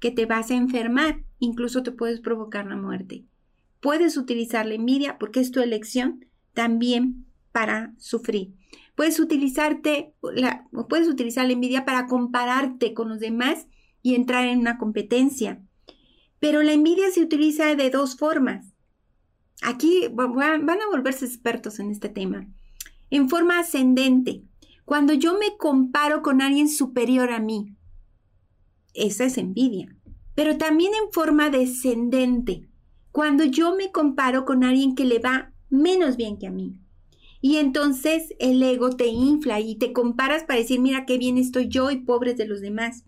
que 0.00 0.10
te 0.10 0.24
vas 0.24 0.50
a 0.50 0.54
enfermar, 0.54 1.22
incluso 1.40 1.82
te 1.82 1.92
puedes 1.92 2.20
provocar 2.20 2.64
la 2.64 2.76
muerte. 2.76 3.26
Puedes 3.84 4.16
utilizar 4.16 4.64
la 4.64 4.76
envidia 4.76 5.18
porque 5.18 5.40
es 5.40 5.50
tu 5.50 5.60
elección 5.60 6.24
también 6.54 7.26
para 7.52 7.92
sufrir. 7.98 8.54
Puedes 8.94 9.20
utilizarte 9.20 10.14
puedes 10.88 11.06
utilizar 11.06 11.44
la 11.44 11.52
envidia 11.52 11.84
para 11.84 12.06
compararte 12.06 12.94
con 12.94 13.10
los 13.10 13.20
demás 13.20 13.66
y 14.00 14.14
entrar 14.14 14.46
en 14.46 14.60
una 14.60 14.78
competencia. 14.78 15.62
Pero 16.40 16.62
la 16.62 16.72
envidia 16.72 17.10
se 17.10 17.20
utiliza 17.20 17.76
de 17.76 17.90
dos 17.90 18.16
formas. 18.16 18.72
Aquí 19.60 20.08
van 20.10 20.70
a 20.70 20.88
volverse 20.90 21.26
expertos 21.26 21.78
en 21.78 21.90
este 21.90 22.08
tema. 22.08 22.50
En 23.10 23.28
forma 23.28 23.58
ascendente, 23.58 24.44
cuando 24.86 25.12
yo 25.12 25.38
me 25.38 25.58
comparo 25.58 26.22
con 26.22 26.40
alguien 26.40 26.70
superior 26.70 27.30
a 27.30 27.38
mí, 27.38 27.76
esa 28.94 29.24
es 29.24 29.36
envidia. 29.36 29.94
Pero 30.34 30.56
también 30.56 30.92
en 30.94 31.12
forma 31.12 31.50
descendente, 31.50 32.70
cuando 33.14 33.44
yo 33.44 33.76
me 33.76 33.92
comparo 33.92 34.44
con 34.44 34.64
alguien 34.64 34.96
que 34.96 35.04
le 35.04 35.20
va 35.20 35.52
menos 35.70 36.16
bien 36.16 36.36
que 36.36 36.48
a 36.48 36.50
mí. 36.50 36.74
Y 37.40 37.58
entonces 37.58 38.34
el 38.40 38.60
ego 38.60 38.90
te 38.90 39.06
infla 39.06 39.60
y 39.60 39.76
te 39.76 39.92
comparas 39.92 40.42
para 40.42 40.58
decir, 40.58 40.80
mira 40.80 41.06
qué 41.06 41.16
bien 41.16 41.38
estoy 41.38 41.68
yo 41.68 41.92
y 41.92 41.98
pobres 41.98 42.36
de 42.36 42.48
los 42.48 42.60
demás. 42.60 43.04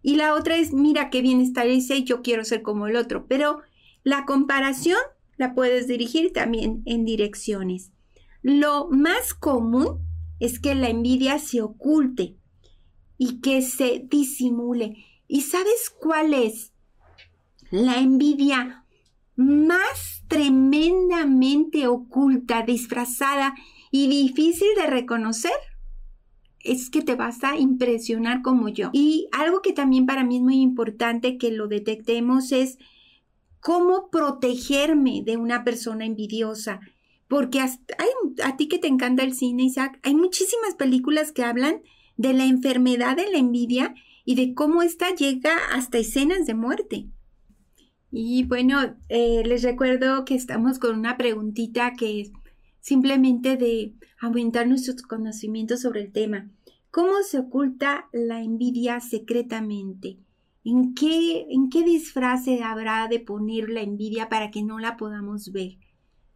Y 0.00 0.16
la 0.16 0.32
otra 0.32 0.56
es, 0.56 0.72
mira 0.72 1.10
qué 1.10 1.20
bien 1.20 1.42
está 1.42 1.66
ese 1.66 1.98
y 1.98 2.04
yo 2.04 2.22
quiero 2.22 2.46
ser 2.46 2.62
como 2.62 2.86
el 2.86 2.96
otro. 2.96 3.26
Pero 3.26 3.60
la 4.04 4.24
comparación 4.24 4.96
la 5.36 5.54
puedes 5.54 5.86
dirigir 5.86 6.32
también 6.32 6.80
en 6.86 7.04
direcciones. 7.04 7.92
Lo 8.40 8.88
más 8.88 9.34
común 9.34 9.98
es 10.40 10.58
que 10.58 10.74
la 10.74 10.88
envidia 10.88 11.38
se 11.40 11.60
oculte 11.60 12.38
y 13.18 13.42
que 13.42 13.60
se 13.60 14.02
disimule. 14.10 15.04
¿Y 15.28 15.42
sabes 15.42 15.90
cuál 15.90 16.32
es 16.32 16.72
la 17.70 17.98
envidia 17.98 18.85
más 19.36 20.24
tremendamente 20.28 21.86
oculta, 21.86 22.62
disfrazada 22.62 23.54
y 23.90 24.08
difícil 24.08 24.68
de 24.76 24.86
reconocer? 24.86 25.52
Es 26.60 26.90
que 26.90 27.02
te 27.02 27.14
vas 27.14 27.44
a 27.44 27.56
impresionar 27.56 28.42
como 28.42 28.68
yo. 28.68 28.90
Y 28.92 29.28
algo 29.32 29.62
que 29.62 29.72
también 29.72 30.06
para 30.06 30.24
mí 30.24 30.36
es 30.38 30.42
muy 30.42 30.60
importante 30.60 31.38
que 31.38 31.52
lo 31.52 31.68
detectemos 31.68 32.50
es 32.50 32.78
cómo 33.60 34.10
protegerme 34.10 35.22
de 35.24 35.36
una 35.36 35.62
persona 35.62 36.04
envidiosa. 36.04 36.80
Porque 37.28 37.60
a 37.60 38.56
ti 38.56 38.68
que 38.68 38.78
te 38.78 38.88
encanta 38.88 39.22
el 39.22 39.34
cine, 39.34 39.64
Isaac, 39.64 39.98
hay 40.02 40.14
muchísimas 40.14 40.74
películas 40.74 41.32
que 41.32 41.42
hablan 41.42 41.82
de 42.16 42.32
la 42.32 42.44
enfermedad 42.44 43.16
de 43.16 43.30
la 43.30 43.38
envidia 43.38 43.94
y 44.24 44.34
de 44.34 44.54
cómo 44.54 44.82
ésta 44.82 45.14
llega 45.14 45.56
hasta 45.72 45.98
escenas 45.98 46.46
de 46.46 46.54
muerte. 46.54 47.06
Y 48.10 48.44
bueno, 48.44 48.96
eh, 49.08 49.42
les 49.44 49.62
recuerdo 49.62 50.24
que 50.24 50.34
estamos 50.34 50.78
con 50.78 50.98
una 50.98 51.16
preguntita 51.16 51.92
que 51.94 52.20
es 52.20 52.32
simplemente 52.80 53.56
de 53.56 53.94
aumentar 54.20 54.66
nuestros 54.68 55.02
conocimientos 55.02 55.82
sobre 55.82 56.02
el 56.02 56.12
tema. 56.12 56.48
¿Cómo 56.90 57.22
se 57.22 57.38
oculta 57.38 58.08
la 58.12 58.42
envidia 58.42 59.00
secretamente? 59.00 60.18
¿En 60.64 60.94
qué, 60.94 61.46
¿En 61.50 61.68
qué 61.68 61.84
disfraz 61.84 62.46
habrá 62.64 63.06
de 63.08 63.20
poner 63.20 63.68
la 63.68 63.82
envidia 63.82 64.28
para 64.28 64.50
que 64.50 64.62
no 64.62 64.78
la 64.78 64.96
podamos 64.96 65.52
ver? 65.52 65.78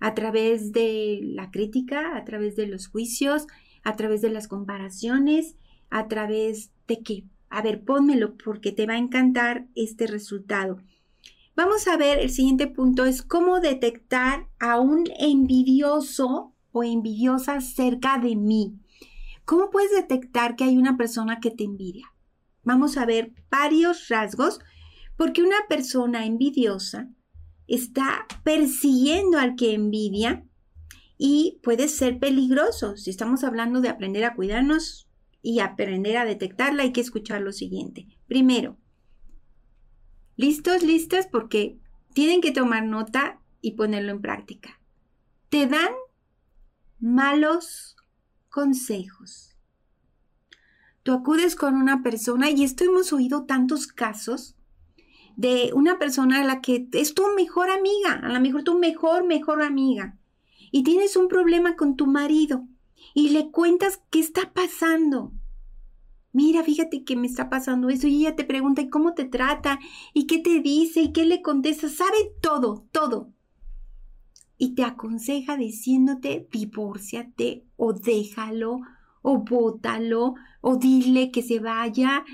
¿A 0.00 0.14
través 0.14 0.72
de 0.72 1.20
la 1.22 1.50
crítica? 1.50 2.16
¿A 2.16 2.24
través 2.24 2.56
de 2.56 2.66
los 2.66 2.88
juicios? 2.88 3.46
¿A 3.82 3.96
través 3.96 4.20
de 4.22 4.30
las 4.30 4.48
comparaciones? 4.48 5.56
¿A 5.88 6.08
través 6.08 6.70
de 6.86 7.00
qué? 7.00 7.24
A 7.48 7.62
ver, 7.62 7.84
pónmelo 7.84 8.36
porque 8.36 8.72
te 8.72 8.86
va 8.86 8.94
a 8.94 8.98
encantar 8.98 9.66
este 9.74 10.06
resultado. 10.06 10.78
Vamos 11.56 11.86
a 11.88 11.96
ver, 11.96 12.18
el 12.18 12.30
siguiente 12.30 12.66
punto 12.66 13.04
es 13.04 13.22
cómo 13.22 13.60
detectar 13.60 14.48
a 14.58 14.80
un 14.80 15.04
envidioso 15.18 16.54
o 16.72 16.84
envidiosa 16.84 17.60
cerca 17.60 18.18
de 18.18 18.36
mí. 18.36 18.78
¿Cómo 19.44 19.70
puedes 19.70 19.90
detectar 19.90 20.56
que 20.56 20.64
hay 20.64 20.76
una 20.76 20.96
persona 20.96 21.40
que 21.40 21.50
te 21.50 21.64
envidia? 21.64 22.06
Vamos 22.62 22.96
a 22.96 23.04
ver 23.04 23.32
varios 23.50 24.08
rasgos, 24.08 24.60
porque 25.16 25.42
una 25.42 25.56
persona 25.68 26.24
envidiosa 26.24 27.08
está 27.66 28.26
persiguiendo 28.42 29.38
al 29.38 29.56
que 29.56 29.74
envidia 29.74 30.44
y 31.18 31.58
puede 31.62 31.88
ser 31.88 32.18
peligroso. 32.18 32.96
Si 32.96 33.10
estamos 33.10 33.44
hablando 33.44 33.80
de 33.80 33.88
aprender 33.88 34.24
a 34.24 34.34
cuidarnos, 34.34 35.10
y 35.42 35.60
aprender 35.60 36.16
a 36.16 36.24
detectarla 36.24 36.82
hay 36.82 36.92
que 36.92 37.00
escuchar 37.00 37.40
lo 37.40 37.52
siguiente. 37.52 38.06
Primero, 38.26 38.76
listos, 40.40 40.82
listas, 40.82 41.26
porque 41.26 41.78
tienen 42.14 42.40
que 42.40 42.50
tomar 42.50 42.84
nota 42.84 43.38
y 43.60 43.72
ponerlo 43.72 44.12
en 44.12 44.22
práctica. 44.22 44.80
Te 45.50 45.66
dan 45.66 45.90
malos 46.98 47.96
consejos. 48.48 49.54
Tú 51.02 51.12
acudes 51.12 51.56
con 51.56 51.74
una 51.74 52.02
persona, 52.02 52.50
y 52.50 52.64
esto 52.64 52.84
hemos 52.84 53.12
oído 53.12 53.44
tantos 53.44 53.86
casos, 53.86 54.56
de 55.36 55.72
una 55.74 55.98
persona 55.98 56.40
a 56.40 56.44
la 56.44 56.60
que 56.60 56.88
es 56.92 57.14
tu 57.14 57.22
mejor 57.36 57.70
amiga, 57.70 58.14
a 58.22 58.28
lo 58.30 58.40
mejor 58.40 58.62
tu 58.64 58.78
mejor, 58.78 59.24
mejor 59.24 59.62
amiga, 59.62 60.18
y 60.70 60.84
tienes 60.84 61.16
un 61.16 61.28
problema 61.28 61.76
con 61.76 61.96
tu 61.96 62.06
marido 62.06 62.66
y 63.14 63.30
le 63.30 63.50
cuentas 63.50 64.00
qué 64.10 64.20
está 64.20 64.52
pasando. 64.52 65.32
Mira, 66.32 66.62
fíjate 66.62 67.04
que 67.04 67.16
me 67.16 67.26
está 67.26 67.50
pasando 67.50 67.88
eso 67.88 68.06
y 68.06 68.20
ella 68.20 68.36
te 68.36 68.44
pregunta, 68.44 68.82
¿y 68.82 68.88
cómo 68.88 69.14
te 69.14 69.24
trata? 69.24 69.80
¿Y 70.14 70.26
qué 70.26 70.38
te 70.38 70.60
dice? 70.60 71.00
¿Y 71.00 71.12
qué 71.12 71.24
le 71.24 71.42
contesta? 71.42 71.88
Sabe 71.88 72.32
todo, 72.40 72.86
todo. 72.92 73.32
Y 74.56 74.74
te 74.74 74.84
aconseja 74.84 75.56
diciéndote, 75.56 76.46
divórciate 76.52 77.64
o 77.76 77.92
déjalo 77.92 78.80
o 79.22 79.38
bótalo 79.38 80.34
o 80.60 80.76
dile 80.76 81.32
que 81.32 81.42
se 81.42 81.58
vaya. 81.58 82.24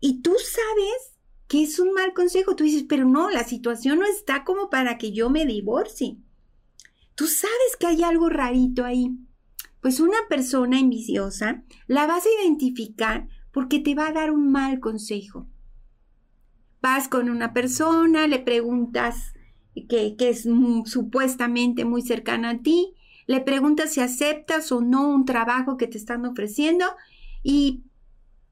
Y 0.00 0.22
tú 0.22 0.32
sabes 0.38 1.16
que 1.48 1.64
es 1.64 1.78
un 1.78 1.92
mal 1.92 2.14
consejo. 2.14 2.56
Tú 2.56 2.64
dices, 2.64 2.84
pero 2.88 3.04
no, 3.04 3.30
la 3.30 3.44
situación 3.44 3.98
no 3.98 4.06
está 4.06 4.44
como 4.44 4.70
para 4.70 4.98
que 4.98 5.12
yo 5.12 5.28
me 5.28 5.44
divorcie. 5.44 6.16
Tú 7.14 7.26
sabes 7.26 7.76
que 7.78 7.86
hay 7.86 8.02
algo 8.02 8.28
rarito 8.28 8.84
ahí. 8.84 9.10
Pues 9.86 10.00
una 10.00 10.18
persona 10.28 10.80
envidiosa 10.80 11.62
la 11.86 12.08
vas 12.08 12.26
a 12.26 12.42
identificar 12.42 13.28
porque 13.52 13.78
te 13.78 13.94
va 13.94 14.08
a 14.08 14.12
dar 14.12 14.32
un 14.32 14.50
mal 14.50 14.80
consejo. 14.80 15.46
Vas 16.82 17.06
con 17.06 17.30
una 17.30 17.52
persona, 17.52 18.26
le 18.26 18.40
preguntas 18.40 19.32
que, 19.88 20.16
que 20.16 20.30
es 20.30 20.48
supuestamente 20.86 21.84
muy 21.84 22.02
cercana 22.02 22.50
a 22.50 22.58
ti, 22.58 22.96
le 23.28 23.40
preguntas 23.42 23.92
si 23.92 24.00
aceptas 24.00 24.72
o 24.72 24.80
no 24.80 25.08
un 25.08 25.24
trabajo 25.24 25.76
que 25.76 25.86
te 25.86 25.98
están 25.98 26.26
ofreciendo 26.26 26.84
y 27.44 27.84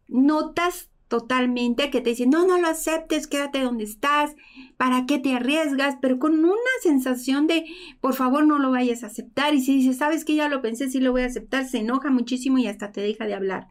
notas 0.06 0.88
totalmente 1.08 1.90
que 1.90 2.00
te 2.00 2.10
dicen, 2.10 2.30
no, 2.30 2.46
no 2.46 2.58
lo 2.58 2.66
aceptes, 2.66 3.26
quédate 3.26 3.60
donde 3.60 3.84
estás, 3.84 4.34
¿para 4.76 5.06
qué 5.06 5.18
te 5.18 5.34
arriesgas? 5.34 5.96
Pero 6.00 6.18
con 6.18 6.44
una 6.44 6.56
sensación 6.82 7.46
de, 7.46 7.64
por 8.00 8.14
favor, 8.14 8.46
no 8.46 8.58
lo 8.58 8.70
vayas 8.70 9.04
a 9.04 9.08
aceptar. 9.08 9.54
Y 9.54 9.60
si 9.60 9.76
dices, 9.76 9.98
sabes 9.98 10.24
que 10.24 10.34
ya 10.34 10.48
lo 10.48 10.62
pensé, 10.62 10.88
sí 10.88 11.00
lo 11.00 11.12
voy 11.12 11.22
a 11.22 11.26
aceptar, 11.26 11.66
se 11.66 11.78
enoja 11.78 12.10
muchísimo 12.10 12.58
y 12.58 12.66
hasta 12.66 12.92
te 12.92 13.00
deja 13.00 13.26
de 13.26 13.34
hablar. 13.34 13.68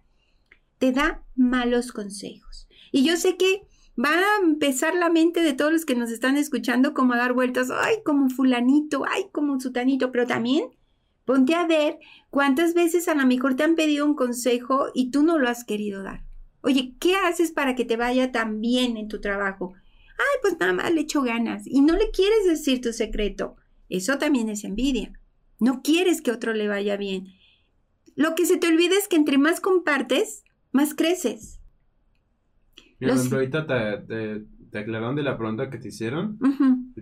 Te 0.78 0.92
da 0.92 1.24
malos 1.36 1.92
consejos. 1.92 2.68
Y 2.92 3.04
yo 3.04 3.18
sé 3.18 3.38
que 3.38 3.62
va 3.98 4.12
a 4.12 4.44
empezar 4.44 4.96
la 4.96 5.10
mente 5.10 5.42
de 5.42 5.54
todos 5.54 5.72
los 5.72 5.86
que 5.86 5.96
nos 5.96 6.12
están 6.12 6.38
escuchando 6.38 6.94
como 6.94 7.14
a 7.14 7.18
dar 7.18 7.34
vueltas, 7.34 7.70
ay, 7.72 7.98
como 8.04 8.30
fulanito, 8.30 9.04
ay, 9.10 9.26
como 9.32 9.60
sutanito, 9.60 10.12
pero 10.12 10.28
también 10.28 10.66
ponte 11.26 11.56
a 11.56 11.66
ver 11.66 12.00
cuántas 12.30 12.74
veces 12.74 13.08
a 13.08 13.16
lo 13.16 13.26
mejor 13.26 13.56
te 13.56 13.64
han 13.64 13.76
pedido 13.76 14.06
un 14.06 14.16
consejo 14.16 14.88
y 14.94 15.10
tú 15.12 15.24
no 15.24 15.38
lo 15.38 15.50
has 15.50 15.64
querido 15.64 16.04
dar. 16.04 16.24
Oye, 16.64 16.96
¿qué 16.98 17.16
haces 17.18 17.52
para 17.52 17.76
que 17.76 17.84
te 17.84 17.98
vaya 17.98 18.32
tan 18.32 18.62
bien 18.62 18.96
en 18.96 19.10
tu 19.10 19.20
trabajo? 19.20 19.74
Ay, 20.18 20.40
pues 20.42 20.58
nada 20.60 20.72
más 20.72 20.94
le 20.94 21.02
echo 21.02 21.22
ganas 21.22 21.68
y 21.68 21.82
no 21.82 21.98
le 21.98 22.10
quieres 22.12 22.46
decir 22.48 22.80
tu 22.80 22.94
secreto. 22.94 23.58
Eso 23.90 24.18
también 24.18 24.48
es 24.48 24.64
envidia. 24.64 25.12
No 25.60 25.82
quieres 25.84 26.22
que 26.22 26.32
otro 26.32 26.54
le 26.54 26.70
vaya 26.70 26.96
bien. 26.96 27.34
Lo 28.16 28.34
que 28.34 28.46
se 28.46 28.58
te 28.58 28.68
olvida 28.68 28.96
es 28.98 29.10
que 29.10 29.18
entre 29.18 29.38
más 29.38 29.60
compartes, 29.60 30.46
más 30.72 30.94
creces. 30.94 31.60
Mira, 33.00 33.16
ahorita 33.16 33.68
te, 33.68 34.80
aclararon 34.80 35.18
de 35.18 35.24
la 35.24 35.38
pregunta 35.38 35.70
que 35.70 35.80
te 35.80 35.90
hicieron. 35.90 36.40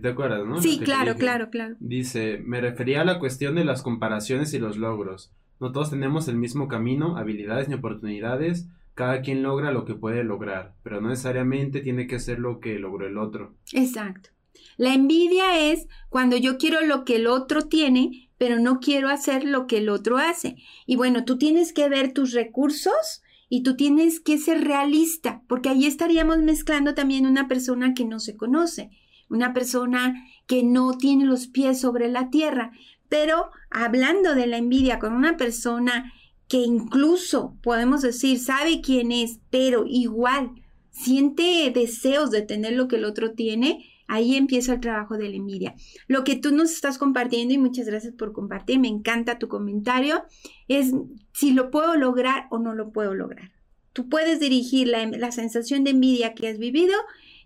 ¿Te 0.00 0.08
acuerdas, 0.08 0.44
no? 0.44 0.60
Sí, 0.60 0.80
claro, 0.80 1.14
claro, 1.14 1.50
claro. 1.50 1.76
Dice, 1.78 2.42
me 2.44 2.60
refería 2.60 3.02
a 3.02 3.04
la 3.04 3.20
cuestión 3.20 3.54
de 3.54 3.64
las 3.64 3.82
comparaciones 3.82 4.52
y 4.54 4.58
los 4.58 4.76
logros. 4.76 5.32
No 5.60 5.70
todos 5.70 5.90
tenemos 5.90 6.26
el 6.26 6.36
mismo 6.36 6.66
camino, 6.66 7.16
habilidades 7.16 7.68
ni 7.68 7.74
oportunidades 7.74 8.66
cada 8.94 9.22
quien 9.22 9.42
logra 9.42 9.72
lo 9.72 9.84
que 9.84 9.94
puede 9.94 10.24
lograr, 10.24 10.74
pero 10.82 11.00
no 11.00 11.08
necesariamente 11.08 11.80
tiene 11.80 12.06
que 12.06 12.18
ser 12.18 12.38
lo 12.38 12.60
que 12.60 12.78
logró 12.78 13.06
el 13.06 13.18
otro. 13.18 13.54
Exacto. 13.72 14.30
La 14.76 14.94
envidia 14.94 15.58
es 15.58 15.86
cuando 16.08 16.36
yo 16.36 16.58
quiero 16.58 16.80
lo 16.82 17.04
que 17.04 17.16
el 17.16 17.26
otro 17.26 17.62
tiene, 17.68 18.30
pero 18.38 18.58
no 18.58 18.80
quiero 18.80 19.08
hacer 19.08 19.44
lo 19.44 19.66
que 19.66 19.78
el 19.78 19.88
otro 19.88 20.18
hace. 20.18 20.56
Y 20.86 20.96
bueno, 20.96 21.24
tú 21.24 21.38
tienes 21.38 21.72
que 21.72 21.88
ver 21.88 22.12
tus 22.12 22.32
recursos 22.32 23.22
y 23.48 23.62
tú 23.62 23.76
tienes 23.76 24.18
que 24.18 24.38
ser 24.38 24.64
realista, 24.64 25.42
porque 25.46 25.68
ahí 25.68 25.86
estaríamos 25.86 26.38
mezclando 26.38 26.94
también 26.94 27.26
una 27.26 27.48
persona 27.48 27.92
que 27.94 28.04
no 28.04 28.18
se 28.18 28.36
conoce, 28.36 28.90
una 29.28 29.52
persona 29.52 30.14
que 30.46 30.62
no 30.62 30.96
tiene 30.96 31.24
los 31.26 31.46
pies 31.48 31.80
sobre 31.80 32.08
la 32.08 32.30
tierra. 32.30 32.72
Pero 33.08 33.50
hablando 33.70 34.34
de 34.34 34.46
la 34.46 34.56
envidia 34.56 34.98
con 34.98 35.12
una 35.12 35.36
persona 35.36 36.12
que 36.52 36.58
incluso 36.58 37.56
podemos 37.62 38.02
decir 38.02 38.38
sabe 38.38 38.82
quién 38.82 39.10
es, 39.10 39.40
pero 39.48 39.86
igual 39.88 40.50
siente 40.90 41.72
deseos 41.74 42.30
de 42.30 42.42
tener 42.42 42.74
lo 42.74 42.88
que 42.88 42.96
el 42.96 43.06
otro 43.06 43.32
tiene, 43.32 43.90
ahí 44.06 44.36
empieza 44.36 44.74
el 44.74 44.80
trabajo 44.80 45.16
de 45.16 45.30
la 45.30 45.36
envidia. 45.36 45.74
Lo 46.08 46.24
que 46.24 46.36
tú 46.36 46.54
nos 46.54 46.72
estás 46.72 46.98
compartiendo, 46.98 47.54
y 47.54 47.58
muchas 47.58 47.86
gracias 47.86 48.12
por 48.12 48.34
compartir, 48.34 48.78
me 48.80 48.88
encanta 48.88 49.38
tu 49.38 49.48
comentario, 49.48 50.24
es 50.68 50.92
si 51.32 51.52
lo 51.52 51.70
puedo 51.70 51.96
lograr 51.96 52.48
o 52.50 52.58
no 52.58 52.74
lo 52.74 52.92
puedo 52.92 53.14
lograr. 53.14 53.50
Tú 53.94 54.10
puedes 54.10 54.38
dirigir 54.38 54.88
la, 54.88 55.06
la 55.06 55.32
sensación 55.32 55.84
de 55.84 55.92
envidia 55.92 56.34
que 56.34 56.48
has 56.48 56.58
vivido 56.58 56.92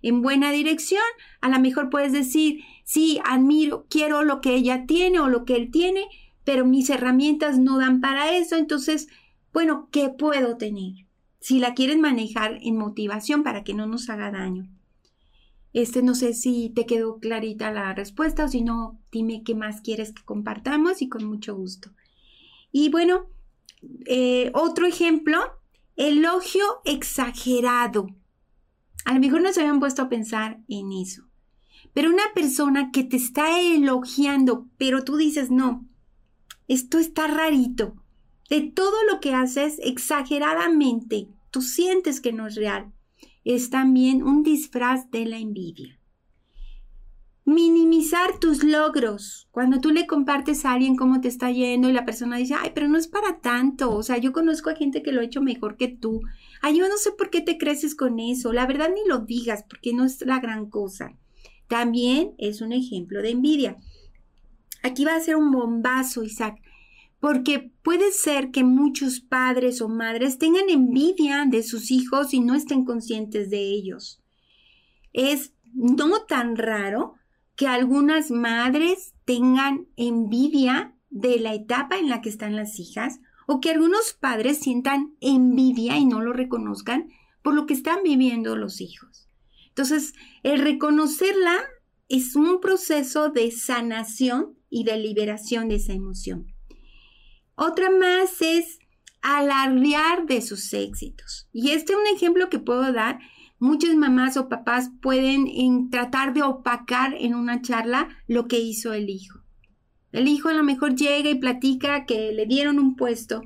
en 0.02 0.20
buena 0.20 0.50
dirección. 0.50 1.04
A 1.40 1.48
lo 1.48 1.60
mejor 1.60 1.90
puedes 1.90 2.12
decir, 2.12 2.64
sí, 2.82 3.20
admiro, 3.24 3.86
quiero 3.88 4.24
lo 4.24 4.40
que 4.40 4.56
ella 4.56 4.84
tiene 4.84 5.20
o 5.20 5.28
lo 5.28 5.44
que 5.44 5.54
él 5.54 5.70
tiene, 5.70 6.08
pero 6.46 6.64
mis 6.64 6.88
herramientas 6.90 7.58
no 7.58 7.76
dan 7.76 8.00
para 8.00 8.36
eso. 8.36 8.54
Entonces, 8.56 9.08
bueno, 9.52 9.88
¿qué 9.90 10.10
puedo 10.10 10.56
tener? 10.56 10.92
Si 11.40 11.58
la 11.58 11.74
quieres 11.74 11.98
manejar 11.98 12.60
en 12.62 12.78
motivación 12.78 13.42
para 13.42 13.64
que 13.64 13.74
no 13.74 13.86
nos 13.88 14.08
haga 14.08 14.30
daño. 14.30 14.68
Este, 15.72 16.02
no 16.02 16.14
sé 16.14 16.34
si 16.34 16.70
te 16.70 16.86
quedó 16.86 17.18
clarita 17.18 17.72
la 17.72 17.92
respuesta 17.94 18.44
o 18.44 18.48
si 18.48 18.62
no, 18.62 18.98
dime 19.10 19.42
qué 19.44 19.56
más 19.56 19.80
quieres 19.80 20.12
que 20.12 20.22
compartamos 20.22 21.02
y 21.02 21.08
con 21.08 21.24
mucho 21.24 21.56
gusto. 21.56 21.90
Y 22.70 22.90
bueno, 22.90 23.26
eh, 24.06 24.52
otro 24.54 24.86
ejemplo, 24.86 25.40
elogio 25.96 26.64
exagerado. 26.84 28.06
A 29.04 29.14
lo 29.14 29.20
mejor 29.20 29.42
no 29.42 29.52
se 29.52 29.62
habían 29.62 29.80
puesto 29.80 30.02
a 30.02 30.08
pensar 30.08 30.60
en 30.68 30.92
eso. 30.92 31.24
Pero 31.92 32.08
una 32.08 32.32
persona 32.36 32.92
que 32.92 33.02
te 33.02 33.16
está 33.16 33.60
elogiando, 33.60 34.68
pero 34.78 35.02
tú 35.02 35.16
dices, 35.16 35.50
no, 35.50 35.86
esto 36.68 36.98
está 36.98 37.26
rarito. 37.26 37.94
De 38.48 38.60
todo 38.60 38.96
lo 39.10 39.20
que 39.20 39.34
haces 39.34 39.78
exageradamente, 39.82 41.28
tú 41.50 41.62
sientes 41.62 42.20
que 42.20 42.32
no 42.32 42.46
es 42.46 42.54
real. 42.54 42.92
Es 43.44 43.70
también 43.70 44.22
un 44.22 44.42
disfraz 44.42 45.10
de 45.10 45.26
la 45.26 45.38
envidia. 45.38 46.00
Minimizar 47.44 48.40
tus 48.40 48.64
logros. 48.64 49.48
Cuando 49.52 49.80
tú 49.80 49.92
le 49.92 50.08
compartes 50.08 50.64
a 50.64 50.72
alguien 50.72 50.96
cómo 50.96 51.20
te 51.20 51.28
está 51.28 51.50
yendo 51.52 51.88
y 51.88 51.92
la 51.92 52.04
persona 52.04 52.38
dice, 52.38 52.54
ay, 52.58 52.72
pero 52.74 52.88
no 52.88 52.98
es 52.98 53.06
para 53.06 53.40
tanto. 53.40 53.94
O 53.94 54.02
sea, 54.02 54.18
yo 54.18 54.32
conozco 54.32 54.70
a 54.70 54.74
gente 54.74 55.02
que 55.02 55.12
lo 55.12 55.20
ha 55.20 55.24
hecho 55.24 55.42
mejor 55.42 55.76
que 55.76 55.86
tú. 55.86 56.22
Ay, 56.60 56.78
yo 56.78 56.88
no 56.88 56.96
sé 56.96 57.12
por 57.12 57.30
qué 57.30 57.40
te 57.40 57.56
creces 57.56 57.94
con 57.94 58.18
eso. 58.18 58.52
La 58.52 58.66
verdad 58.66 58.90
ni 58.92 59.08
lo 59.08 59.18
digas 59.18 59.64
porque 59.68 59.92
no 59.92 60.04
es 60.04 60.20
la 60.26 60.40
gran 60.40 60.68
cosa. 60.68 61.16
También 61.68 62.34
es 62.38 62.60
un 62.60 62.72
ejemplo 62.72 63.22
de 63.22 63.30
envidia. 63.30 63.76
Aquí 64.82 65.04
va 65.04 65.16
a 65.16 65.20
ser 65.20 65.36
un 65.36 65.50
bombazo, 65.50 66.22
Isaac, 66.22 66.60
porque 67.20 67.72
puede 67.82 68.12
ser 68.12 68.50
que 68.50 68.64
muchos 68.64 69.20
padres 69.20 69.80
o 69.80 69.88
madres 69.88 70.38
tengan 70.38 70.68
envidia 70.68 71.44
de 71.46 71.62
sus 71.62 71.90
hijos 71.90 72.34
y 72.34 72.40
no 72.40 72.54
estén 72.54 72.84
conscientes 72.84 73.50
de 73.50 73.60
ellos. 73.60 74.22
Es 75.12 75.52
no 75.72 76.22
tan 76.22 76.56
raro 76.56 77.14
que 77.56 77.66
algunas 77.66 78.30
madres 78.30 79.14
tengan 79.24 79.86
envidia 79.96 80.94
de 81.10 81.40
la 81.40 81.54
etapa 81.54 81.96
en 81.96 82.08
la 82.08 82.20
que 82.20 82.28
están 82.28 82.54
las 82.54 82.78
hijas 82.78 83.20
o 83.46 83.60
que 83.60 83.70
algunos 83.70 84.12
padres 84.12 84.58
sientan 84.58 85.14
envidia 85.20 85.96
y 85.96 86.04
no 86.04 86.20
lo 86.20 86.32
reconozcan 86.32 87.08
por 87.42 87.54
lo 87.54 87.66
que 87.66 87.74
están 87.74 88.02
viviendo 88.02 88.56
los 88.56 88.80
hijos. 88.80 89.28
Entonces, 89.68 90.14
el 90.42 90.60
reconocerla 90.60 91.56
es 92.08 92.36
un 92.36 92.60
proceso 92.60 93.30
de 93.30 93.50
sanación 93.50 94.55
y 94.68 94.84
de 94.84 94.98
liberación 94.98 95.68
de 95.68 95.76
esa 95.76 95.92
emoción. 95.92 96.46
Otra 97.54 97.90
más 97.90 98.42
es 98.42 98.78
alardear 99.22 100.26
de 100.26 100.42
sus 100.42 100.72
éxitos. 100.72 101.48
Y 101.52 101.70
este 101.70 101.92
es 101.92 101.98
un 101.98 102.06
ejemplo 102.14 102.48
que 102.48 102.58
puedo 102.58 102.92
dar. 102.92 103.18
Muchas 103.58 103.94
mamás 103.94 104.36
o 104.36 104.48
papás 104.48 104.90
pueden 105.00 105.90
tratar 105.90 106.34
de 106.34 106.42
opacar 106.42 107.14
en 107.18 107.34
una 107.34 107.62
charla 107.62 108.08
lo 108.26 108.46
que 108.46 108.58
hizo 108.58 108.92
el 108.92 109.08
hijo. 109.08 109.40
El 110.12 110.28
hijo 110.28 110.48
a 110.48 110.54
lo 110.54 110.62
mejor 110.62 110.94
llega 110.94 111.30
y 111.30 111.34
platica 111.36 112.04
que 112.04 112.32
le 112.32 112.46
dieron 112.46 112.78
un 112.78 112.96
puesto 112.96 113.42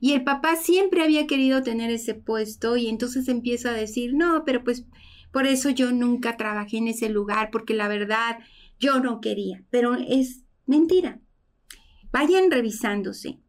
y 0.00 0.12
el 0.12 0.24
papá 0.24 0.56
siempre 0.56 1.02
había 1.02 1.26
querido 1.26 1.62
tener 1.62 1.90
ese 1.90 2.14
puesto 2.14 2.76
y 2.76 2.88
entonces 2.88 3.28
empieza 3.28 3.70
a 3.70 3.74
decir, 3.74 4.14
no, 4.14 4.44
pero 4.44 4.62
pues 4.62 4.84
por 5.32 5.46
eso 5.46 5.70
yo 5.70 5.92
nunca 5.92 6.36
trabajé 6.36 6.78
en 6.78 6.88
ese 6.88 7.08
lugar 7.08 7.50
porque 7.50 7.74
la 7.74 7.88
verdad 7.88 8.38
yo 8.78 9.00
no 9.00 9.20
quería, 9.20 9.64
pero 9.70 9.94
es 9.94 10.44
mentira. 10.68 11.20
Vayan 12.12 12.50
revisándose. 12.50 13.40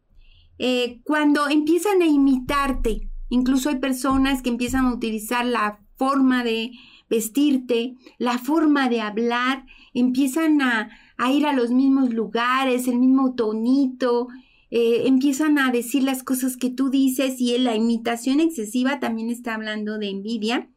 Eh, 0.58 1.02
cuando 1.04 1.48
empiezan 1.48 2.02
a 2.02 2.08
imitarte, 2.08 3.10
incluso 3.30 3.70
hay 3.70 3.78
personas 3.78 4.42
que 4.42 4.50
empiezan 4.50 4.86
a 4.86 4.94
utilizar 4.94 5.46
la 5.46 5.80
forma 5.96 6.44
de 6.44 6.72
vestirte, 7.10 7.96
la 8.18 8.38
forma 8.38 8.90
de 8.90 9.02
hablar, 9.02 9.66
empiezan 9.94 10.62
a, 10.62 10.90
ir 11.32 11.46
a 11.46 11.54
los 11.54 11.72
mismos 11.72 12.14
lugares, 12.14 12.88
el 12.88 12.98
mismo 12.98 13.36
tonito, 13.36 14.28
eh, 14.72 15.04
empiezan 15.06 15.58
a 15.60 15.72
decir 15.72 16.04
las 16.04 16.24
cosas 16.24 16.56
que 16.56 16.70
tú 16.70 16.90
dices 16.90 17.42
y 17.42 17.58
la 17.58 17.76
imitación 17.76 18.40
excesiva 18.40 19.00
también 19.00 19.30
está 19.30 19.56
hablando 19.56 19.98
de 19.98 20.10
envidia. 20.10 20.70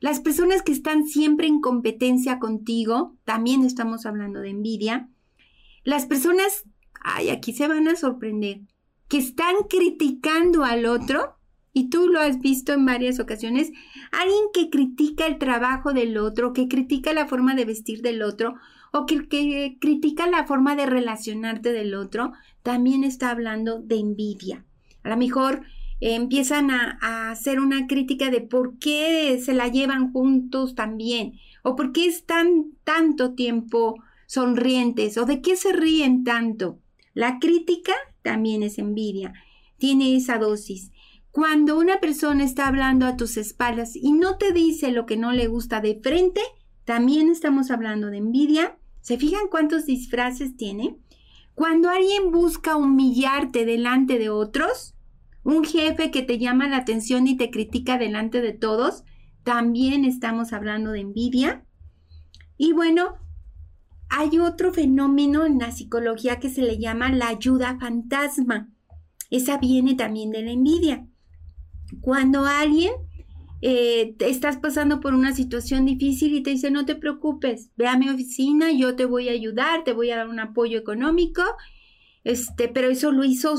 Las 0.00 0.20
personas 0.20 0.62
que 0.62 0.72
están 0.72 1.06
siempre 1.06 1.46
en 1.46 1.60
competencia 1.60 2.38
contigo, 2.38 3.16
también 3.24 3.62
estamos 3.64 4.06
hablando 4.06 4.40
de 4.40 4.50
envidia. 4.50 5.10
Las 5.84 6.06
personas, 6.06 6.64
ay, 7.02 7.30
aquí 7.30 7.52
se 7.52 7.68
van 7.68 7.88
a 7.88 7.96
sorprender, 7.96 8.60
que 9.08 9.18
están 9.18 9.54
criticando 9.68 10.64
al 10.64 10.86
otro, 10.86 11.36
y 11.72 11.88
tú 11.88 12.08
lo 12.08 12.20
has 12.20 12.40
visto 12.40 12.72
en 12.72 12.84
varias 12.84 13.20
ocasiones, 13.20 13.70
alguien 14.12 14.42
que 14.52 14.70
critica 14.70 15.26
el 15.26 15.38
trabajo 15.38 15.92
del 15.92 16.18
otro, 16.18 16.52
que 16.52 16.68
critica 16.68 17.12
la 17.12 17.26
forma 17.26 17.54
de 17.54 17.64
vestir 17.64 18.02
del 18.02 18.22
otro, 18.22 18.54
o 18.92 19.06
que, 19.06 19.76
critica 19.80 20.26
la 20.26 20.46
forma 20.46 20.74
de 20.74 20.86
relacionarte 20.86 21.72
del 21.72 21.94
otro, 21.94 22.32
también 22.62 23.04
está 23.04 23.30
hablando 23.30 23.80
de 23.80 23.96
envidia. 23.96 24.64
A 25.04 25.10
lo 25.10 25.16
mejor 25.16 25.62
eh, 26.00 26.14
empiezan 26.14 26.70
a, 26.70 27.30
hacer 27.30 27.60
una 27.60 27.86
crítica 27.86 28.30
de 28.30 28.40
por 28.40 28.78
qué 28.78 29.40
se 29.42 29.54
la 29.54 29.68
llevan 29.68 30.12
juntos 30.12 30.74
también, 30.74 31.34
o 31.62 31.76
por 31.76 31.92
qué 31.92 32.06
están 32.06 32.72
tanto 32.84 33.34
tiempo 33.34 34.02
sonrientes, 34.30 35.16
o 35.18 35.24
de 35.24 35.40
qué 35.40 35.56
se 35.56 35.72
ríen 35.72 36.22
tanto. 36.22 36.78
La 37.14 37.38
crítica 37.40 37.94
también 38.22 38.62
es 38.62 38.78
envidia, 38.78 39.32
tiene 39.78 40.14
esa 40.14 40.38
dosis. 40.38 40.92
Cuando 41.32 41.78
una 41.78 41.98
persona 41.98 42.44
está 42.44 42.68
hablando 42.68 43.06
a 43.06 43.16
tus 43.16 43.36
espaldas 43.36 43.96
y 43.96 44.12
no 44.12 44.36
te 44.36 44.52
dice 44.52 44.92
lo 44.92 45.06
que 45.06 45.16
no 45.16 45.32
le 45.32 45.48
gusta 45.48 45.80
de 45.80 45.98
frente, 46.00 46.40
también 46.84 47.28
estamos 47.28 47.70
hablando 47.70 48.08
de 48.08 48.18
envidia 48.18 48.76
¿Se 49.00 49.16
fijan 49.16 49.48
cuántos 49.50 49.86
disfraces 49.86 50.56
tiene? 50.56 50.96
Cuando 51.54 51.88
alguien 51.88 52.30
busca 52.30 52.76
humillarte 52.76 53.64
delante 53.64 54.18
de 54.18 54.30
otros, 54.30 54.94
un 55.42 55.64
jefe 55.64 56.10
que 56.10 56.22
te 56.22 56.38
llama 56.38 56.68
la 56.68 56.76
atención 56.76 57.26
y 57.26 57.36
te 57.36 57.50
critica 57.50 57.98
delante 57.98 58.40
de 58.40 58.52
todos, 58.52 59.04
también 59.42 60.04
estamos 60.04 60.52
hablando 60.52 60.90
de 60.90 61.00
envidia. 61.00 61.64
Y 62.56 62.72
bueno, 62.72 63.16
hay 64.10 64.40
otro 64.40 64.72
fenómeno 64.72 65.46
en 65.46 65.58
la 65.58 65.70
psicología 65.70 66.40
que 66.40 66.50
se 66.50 66.62
le 66.62 66.78
llama 66.78 67.10
la 67.12 67.28
ayuda 67.28 67.78
fantasma. 67.78 68.68
Esa 69.30 69.58
viene 69.58 69.94
también 69.94 70.30
de 70.32 70.42
la 70.42 70.50
envidia. 70.50 71.06
Cuando 72.00 72.44
alguien 72.44 72.92
eh, 73.62 74.16
estás 74.18 74.56
pasando 74.56 75.00
por 75.00 75.14
una 75.14 75.32
situación 75.32 75.86
difícil 75.86 76.34
y 76.34 76.42
te 76.42 76.50
dice, 76.50 76.72
no 76.72 76.86
te 76.86 76.96
preocupes, 76.96 77.70
ve 77.76 77.86
a 77.86 77.96
mi 77.96 78.08
oficina, 78.08 78.72
yo 78.72 78.96
te 78.96 79.04
voy 79.04 79.28
a 79.28 79.32
ayudar, 79.32 79.84
te 79.84 79.92
voy 79.92 80.10
a 80.10 80.16
dar 80.16 80.28
un 80.28 80.40
apoyo 80.40 80.78
económico, 80.78 81.42
este, 82.24 82.68
pero 82.68 82.88
eso 82.88 83.12
lo 83.12 83.22
hizo 83.22 83.54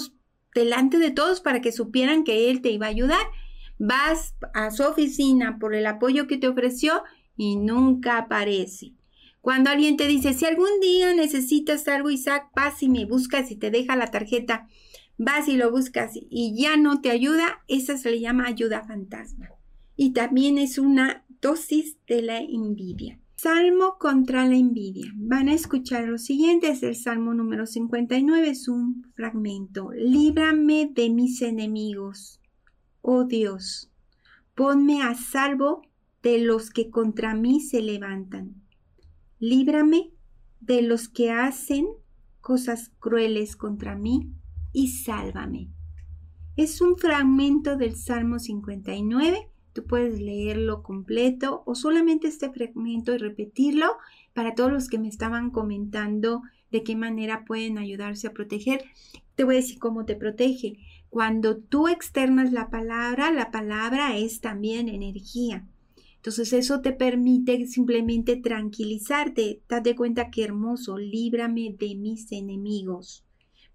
delante 0.53 0.97
de 0.97 1.11
todos 1.11 1.39
para 1.39 1.61
que 1.61 1.71
supieran 1.71 2.25
que 2.25 2.51
él 2.51 2.61
te 2.61 2.71
iba 2.71 2.87
a 2.87 2.89
ayudar. 2.89 3.25
Vas 3.79 4.35
a 4.53 4.69
su 4.71 4.83
oficina 4.83 5.57
por 5.59 5.73
el 5.73 5.85
apoyo 5.85 6.27
que 6.27 6.37
te 6.37 6.49
ofreció 6.49 7.03
y 7.37 7.55
nunca 7.55 8.17
aparece. 8.17 8.93
Cuando 9.41 9.69
alguien 9.69 9.97
te 9.97 10.08
dice, 10.08 10.34
si 10.34 10.45
algún 10.45 10.80
día 10.82 11.13
necesitas 11.13 11.88
algo, 11.88 12.10
Isaac, 12.10 12.49
vas 12.56 12.82
y 12.84 12.89
me 12.89 13.06
buscas 13.06 13.51
y 13.51 13.56
te 13.56 13.71
deja 13.71 13.95
la 13.95 14.08
tarjeta, 14.08 14.67
vas 15.17 15.47
y 15.47 15.58
lo 15.58 15.71
buscas 15.71 16.12
y 16.13 16.56
ya 16.56 16.77
no 16.77 17.01
te 17.01 17.12
ayuda, 17.12 17.63
esa 17.67 17.97
se 17.97 18.12
le 18.12 18.19
llama 18.19 18.47
ayuda 18.47 18.84
fantasma 18.84 19.49
y 19.95 20.13
también 20.13 20.58
es 20.58 20.80
una 20.80 21.23
dosis 21.41 21.95
de 22.08 22.23
la 22.23 22.39
envidia. 22.39 23.19
Salmo 23.36 23.97
contra 23.99 24.47
la 24.47 24.56
envidia. 24.56 25.12
Van 25.15 25.47
a 25.47 25.54
escuchar 25.54 26.08
lo 26.08 26.17
siguiente, 26.17 26.69
es 26.69 26.82
el 26.82 26.95
Salmo 26.95 27.36
número 27.36 27.67
59, 27.67 28.49
es 28.49 28.67
un 28.67 29.04
fragmento. 29.13 29.91
Líbrame 29.91 30.91
de 30.91 31.12
mis 31.12 31.43
enemigos. 31.43 32.39
oh 33.01 33.25
Dios, 33.25 33.91
ponme 34.56 35.04
a 35.04 35.13
salvo 35.13 35.84
de 36.23 36.39
los 36.39 36.71
que 36.71 36.89
contra 36.89 37.36
mí 37.36 37.62
se 37.62 37.84
levantan. 37.84 38.61
Líbrame 39.41 40.12
de 40.60 40.84
los 40.84 41.10
que 41.10 41.32
hacen 41.32 41.88
cosas 42.41 42.91
crueles 42.99 43.56
contra 43.56 43.95
mí 43.95 44.30
y 44.71 44.89
sálvame. 44.89 45.67
Es 46.56 46.80
un 46.80 46.95
fragmento 46.95 47.75
del 47.75 47.95
Salmo 47.95 48.38
59. 48.38 49.49
Tú 49.73 49.88
puedes 49.88 50.21
leerlo 50.21 50.84
completo 50.84 51.63
o 51.65 51.73
solamente 51.73 52.27
este 52.27 52.51
fragmento 52.51 53.15
y 53.15 53.17
repetirlo 53.17 53.88
para 54.36 54.54
todos 54.54 54.71
los 54.71 54.88
que 54.88 54.99
me 54.99 55.08
estaban 55.08 55.49
comentando 55.49 56.43
de 56.69 56.84
qué 56.84 56.95
manera 56.95 57.43
pueden 57.43 57.80
ayudarse 57.80 58.27
a 58.27 58.34
proteger. 58.34 58.84
Te 59.34 59.43
voy 59.43 59.56
a 59.56 59.58
decir 59.58 59.80
cómo 59.80 60.06
te 60.06 60.15
protege. 60.15 60.77
Cuando 61.10 61.58
tú 61.58 61.88
externas 61.88 62.51
la 62.51 62.69
palabra, 62.69 63.32
la 63.32 63.49
palabra 63.49 64.15
es 64.15 64.39
también 64.39 64.88
energía. 64.88 65.65
Entonces 66.21 66.53
eso 66.53 66.81
te 66.81 66.93
permite 66.93 67.65
simplemente 67.65 68.36
tranquilizarte. 68.36 69.63
Date 69.67 69.95
cuenta 69.95 70.29
que 70.29 70.43
hermoso, 70.43 70.99
líbrame 70.99 71.75
de 71.79 71.95
mis 71.95 72.31
enemigos. 72.31 73.25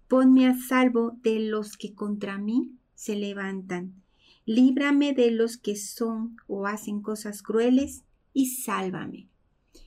Ponme 0.07 0.47
a 0.47 0.57
salvo 0.57 1.17
de 1.23 1.41
los 1.41 1.75
que 1.75 1.93
contra 1.93 2.37
mí 2.37 2.71
se 2.95 3.17
levantan. 3.17 4.01
Líbrame 4.45 5.11
de 5.11 5.31
los 5.31 5.57
que 5.57 5.75
son 5.75 6.37
o 6.47 6.67
hacen 6.67 7.01
cosas 7.01 7.43
crueles 7.43 8.05
y 8.31 8.45
sálvame. 8.45 9.27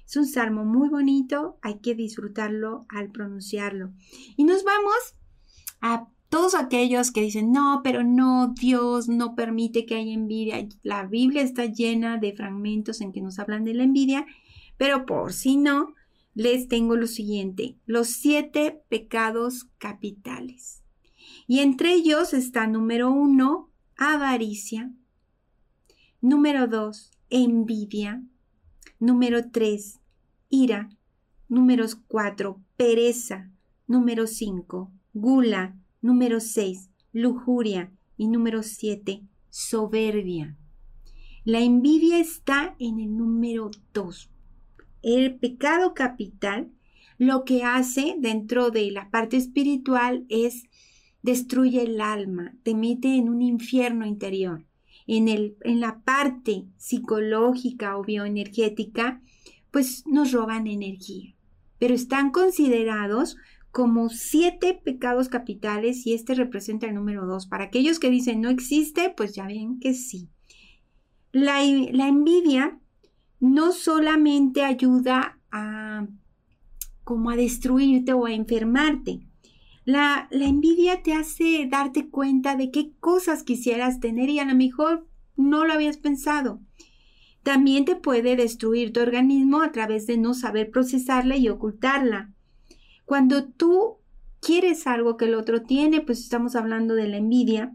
Es 0.05 0.17
un 0.17 0.27
salmo 0.27 0.67
muy 0.67 0.91
bonito, 0.91 1.59
hay 1.63 1.79
que 1.79 1.95
disfrutarlo 1.95 2.85
al 2.91 3.11
pronunciarlo. 3.11 3.95
Y 4.37 4.45
nos 4.45 4.65
vamos 4.65 5.15
a 5.81 6.11
todos 6.31 6.55
aquellos 6.55 7.11
que 7.11 7.23
dicen, 7.23 7.51
no, 7.51 7.81
pero 7.83 8.05
no, 8.05 8.55
Dios 8.55 9.09
no 9.09 9.35
permite 9.35 9.85
que 9.85 9.97
haya 9.97 10.13
envidia. 10.13 10.67
La 10.83 11.05
Biblia 11.05 11.43
está 11.43 11.67
llena 11.67 12.19
de 12.19 12.33
fragmentos 12.33 13.01
en 13.01 13.13
que 13.13 13.21
nos 13.21 13.41
hablan 13.41 13.65
de 13.65 13.75
la 13.75 13.83
envidia, 13.83 14.25
pero 14.79 15.07
por 15.07 15.33
si 15.33 15.57
no, 15.57 15.95
les 16.35 16.69
tengo 16.69 16.95
lo 16.95 17.09
siguiente, 17.09 17.77
los 17.85 18.09
siete 18.09 18.81
pecados 18.89 19.69
capitales. 19.79 20.85
Y 21.49 21.59
entre 21.59 21.95
ellos 21.95 22.33
está 22.33 22.69
número 22.69 23.11
uno, 23.11 23.69
avaricia. 23.97 24.93
Número 26.21 26.69
dos, 26.69 27.11
envidia. 27.29 28.23
Número 29.01 29.51
tres, 29.51 29.99
ira. 30.49 30.91
Número 31.49 31.87
cuatro, 32.07 32.61
pereza. 32.77 33.51
Número 33.89 34.29
cinco, 34.29 34.93
gula. 35.13 35.77
Número 36.03 36.41
6, 36.41 36.91
lujuria. 37.13 37.93
Y 38.17 38.29
número 38.29 38.63
7, 38.63 39.23
soberbia. 39.49 40.57
La 41.45 41.61
envidia 41.61 42.19
está 42.19 42.77
en 42.79 43.01
el 43.01 43.17
número 43.17 43.71
2. 43.95 44.31
El 45.03 45.37
pecado 45.37 45.95
capital 45.95 46.71
lo 47.17 47.45
que 47.45 47.65
hace 47.65 48.17
dentro 48.19 48.71
de 48.71 48.91
la 48.91 49.11
parte 49.11 49.37
espiritual 49.37 50.25
es 50.29 50.65
destruye 51.23 51.83
el 51.83 52.01
alma, 52.01 52.55
te 52.63 52.75
mete 52.75 53.17
en 53.17 53.29
un 53.29 53.43
infierno 53.43 54.07
interior. 54.07 54.65
En, 55.07 55.29
el, 55.29 55.57
en 55.63 55.81
la 55.81 56.01
parte 56.01 56.65
psicológica 56.77 57.99
o 57.99 58.05
bioenergética, 58.05 59.21
pues 59.71 60.07
nos 60.07 60.33
roban 60.33 60.67
energía, 60.67 61.35
pero 61.79 61.95
están 61.95 62.31
considerados 62.31 63.37
como 63.71 64.09
siete 64.09 64.75
pecados 64.75 65.29
capitales 65.29 66.07
y 66.07 66.15
este 66.15 66.35
representa 66.35 66.87
el 66.87 66.95
número 66.95 67.27
dos. 67.27 67.47
Para 67.47 67.65
aquellos 67.65 67.99
que 67.99 68.11
dicen 68.11 68.41
no 68.41 68.51
existe, 68.51 69.13
pues 69.17 69.35
ya 69.35 69.47
ven 69.47 69.79
que 69.79 69.95
sí. 69.95 70.29
La, 71.33 71.61
la 71.93 72.09
envidia 72.09 72.81
no 73.39 73.73
solamente 73.73 74.65
ayuda 74.65 75.39
a 75.51 76.07
como 77.05 77.31
a 77.31 77.37
destruirte 77.37 78.13
o 78.13 78.27
a 78.27 78.33
enfermarte. 78.33 79.21
La, 79.85 80.29
la, 80.31 80.47
envidia 80.47 81.03
te 81.03 81.15
hace 81.15 81.67
darte 81.69 82.09
cuenta 82.09 82.55
de 82.55 82.71
qué 82.71 82.93
cosas 83.01 83.43
quisieras 83.43 83.99
tener 83.99 84.29
y 84.29 84.39
a 84.39 84.45
lo 84.45 84.55
mejor 84.55 85.09
no 85.37 85.65
lo 85.65 85.73
habías 85.73 85.97
pensado. 85.97 86.61
También 87.43 87.85
te 87.85 87.97
puede 87.97 88.37
destruir 88.37 88.93
tu 88.93 89.01
organismo 89.01 89.63
a 89.63 89.73
través 89.73 90.07
de 90.07 90.19
no 90.19 90.35
saber 90.35 90.71
procesarla 90.71 91.37
y 91.37 91.49
ocultarla. 91.49 92.33
Cuando 93.11 93.43
tú 93.43 93.97
quieres 94.39 94.87
algo 94.87 95.17
que 95.17 95.25
el 95.25 95.35
otro 95.35 95.63
tiene, 95.63 96.01
pues 96.01 96.21
estamos 96.21 96.55
hablando 96.55 96.95
de 96.95 97.09
la 97.09 97.17
envidia. 97.17 97.75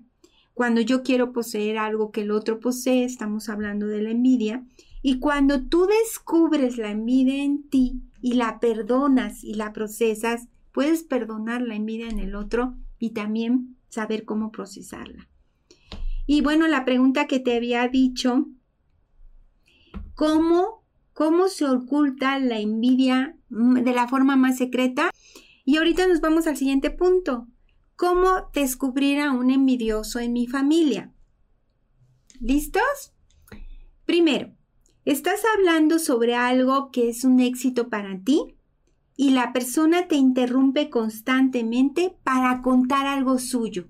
Cuando 0.53 0.79
yo 0.79 1.03
quiero 1.03 1.33
poseer 1.33 1.77
algo 1.77 2.13
que 2.13 2.21
el 2.21 2.31
otro 2.31 2.61
posee, 2.61 3.03
estamos 3.03 3.49
hablando 3.49 3.85
de 3.87 4.01
la 4.01 4.11
envidia. 4.11 4.63
Y 5.01 5.19
cuando 5.19 5.61
tú 5.67 5.87
descubres 5.87 6.77
la 6.77 6.89
envidia 6.89 7.43
en 7.43 7.67
ti 7.67 7.99
y 8.21 8.35
la 8.35 8.61
perdonas 8.61 9.43
y 9.43 9.55
la 9.55 9.73
procesas, 9.73 10.47
puedes 10.71 11.03
perdonar 11.03 11.61
la 11.61 11.75
envidia 11.75 12.07
en 12.07 12.19
el 12.19 12.33
otro 12.33 12.77
y 12.97 13.09
también 13.09 13.75
saber 13.89 14.23
cómo 14.23 14.53
procesarla. 14.53 15.27
Y 16.25 16.43
bueno, 16.43 16.65
la 16.69 16.85
pregunta 16.85 17.27
que 17.27 17.41
te 17.41 17.57
había 17.57 17.85
dicho, 17.89 18.45
¿cómo, 20.13 20.84
cómo 21.15 21.47
se 21.47 21.65
oculta 21.65 22.37
la 22.39 22.59
envidia 22.59 23.37
de 23.49 23.93
la 23.93 24.07
forma 24.07 24.35
más 24.35 24.57
secreta? 24.57 25.09
Y 25.63 25.77
ahorita 25.77 26.05
nos 26.07 26.19
vamos 26.21 26.45
al 26.45 26.57
siguiente 26.57 26.91
punto. 26.91 27.47
¿Cómo 27.95 28.51
descubrir 28.53 29.21
a 29.21 29.31
un 29.31 29.49
envidioso 29.49 30.19
en 30.19 30.33
mi 30.33 30.45
familia? 30.45 31.13
¿Listos? 32.41 33.13
Primero, 34.05 34.53
estás 35.05 35.39
hablando 35.55 35.99
sobre 35.99 36.35
algo 36.35 36.91
que 36.91 37.09
es 37.09 37.23
un 37.23 37.39
éxito 37.39 37.87
para 37.87 38.19
ti 38.19 38.57
y 39.15 39.31
la 39.31 39.53
persona 39.53 40.09
te 40.09 40.15
interrumpe 40.15 40.89
constantemente 40.89 42.13
para 42.23 42.61
contar 42.61 43.07
algo 43.07 43.39
suyo. 43.39 43.87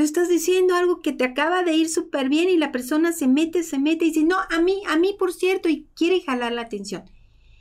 Tú 0.00 0.04
estás 0.04 0.30
diciendo 0.30 0.74
algo 0.76 1.02
que 1.02 1.12
te 1.12 1.24
acaba 1.24 1.62
de 1.62 1.74
ir 1.74 1.90
súper 1.90 2.30
bien 2.30 2.48
y 2.48 2.56
la 2.56 2.72
persona 2.72 3.12
se 3.12 3.28
mete, 3.28 3.62
se 3.62 3.78
mete 3.78 4.06
y 4.06 4.08
dice, 4.08 4.24
no, 4.24 4.36
a 4.48 4.58
mí, 4.62 4.80
a 4.88 4.96
mí 4.96 5.14
por 5.18 5.30
cierto, 5.30 5.68
y 5.68 5.88
quiere 5.94 6.22
jalar 6.22 6.52
la 6.52 6.62
atención. 6.62 7.02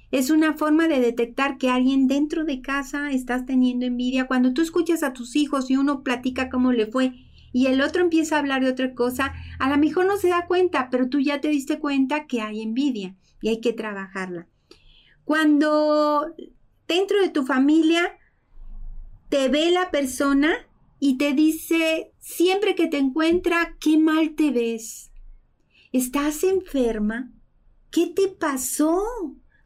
Es 0.10 0.30
una 0.30 0.54
forma 0.54 0.88
de 0.88 1.02
detectar 1.02 1.58
que 1.58 1.70
alguien 1.70 2.08
dentro 2.08 2.46
de 2.46 2.62
casa 2.62 3.12
estás 3.12 3.46
teniendo 3.46 3.86
envidia. 3.86 4.26
Cuando 4.26 4.54
tú 4.54 4.62
escuchas 4.62 5.04
a 5.04 5.12
tus 5.12 5.36
hijos 5.36 5.70
y 5.70 5.76
uno 5.76 6.02
platica 6.02 6.50
cómo 6.50 6.72
le 6.72 6.86
fue 6.86 7.12
y 7.52 7.66
el 7.66 7.82
otro 7.82 8.04
empieza 8.04 8.38
a 8.38 8.40
hablar 8.40 8.64
de 8.64 8.72
otra 8.72 8.94
cosa, 8.94 9.34
a 9.60 9.70
lo 9.70 9.78
mejor 9.78 10.06
no 10.06 10.16
se 10.16 10.30
da 10.30 10.48
cuenta, 10.48 10.88
pero 10.90 11.10
tú 11.10 11.20
ya 11.20 11.42
te 11.42 11.50
diste 11.50 11.78
cuenta 11.78 12.26
que 12.26 12.40
hay 12.40 12.62
envidia 12.62 13.18
y 13.42 13.50
hay 13.50 13.60
que 13.60 13.74
trabajarla. 13.74 14.48
Cuando 15.26 16.34
dentro 16.88 17.22
de 17.22 17.32
tu 17.32 17.46
familia 17.46 18.18
te 19.28 19.50
ve 19.50 19.72
la 19.72 19.92
persona 19.92 20.69
y 21.00 21.18
te 21.18 21.34
dice 21.34 22.12
siempre 22.20 22.76
que 22.76 22.88
te 22.88 22.98
encuentra, 22.98 23.78
qué 23.80 23.98
mal 23.98 24.36
te 24.36 24.52
ves. 24.52 25.12
¿Estás 25.92 26.44
enferma? 26.44 27.32
¿Qué 27.90 28.08
te 28.08 28.28
pasó? 28.28 29.02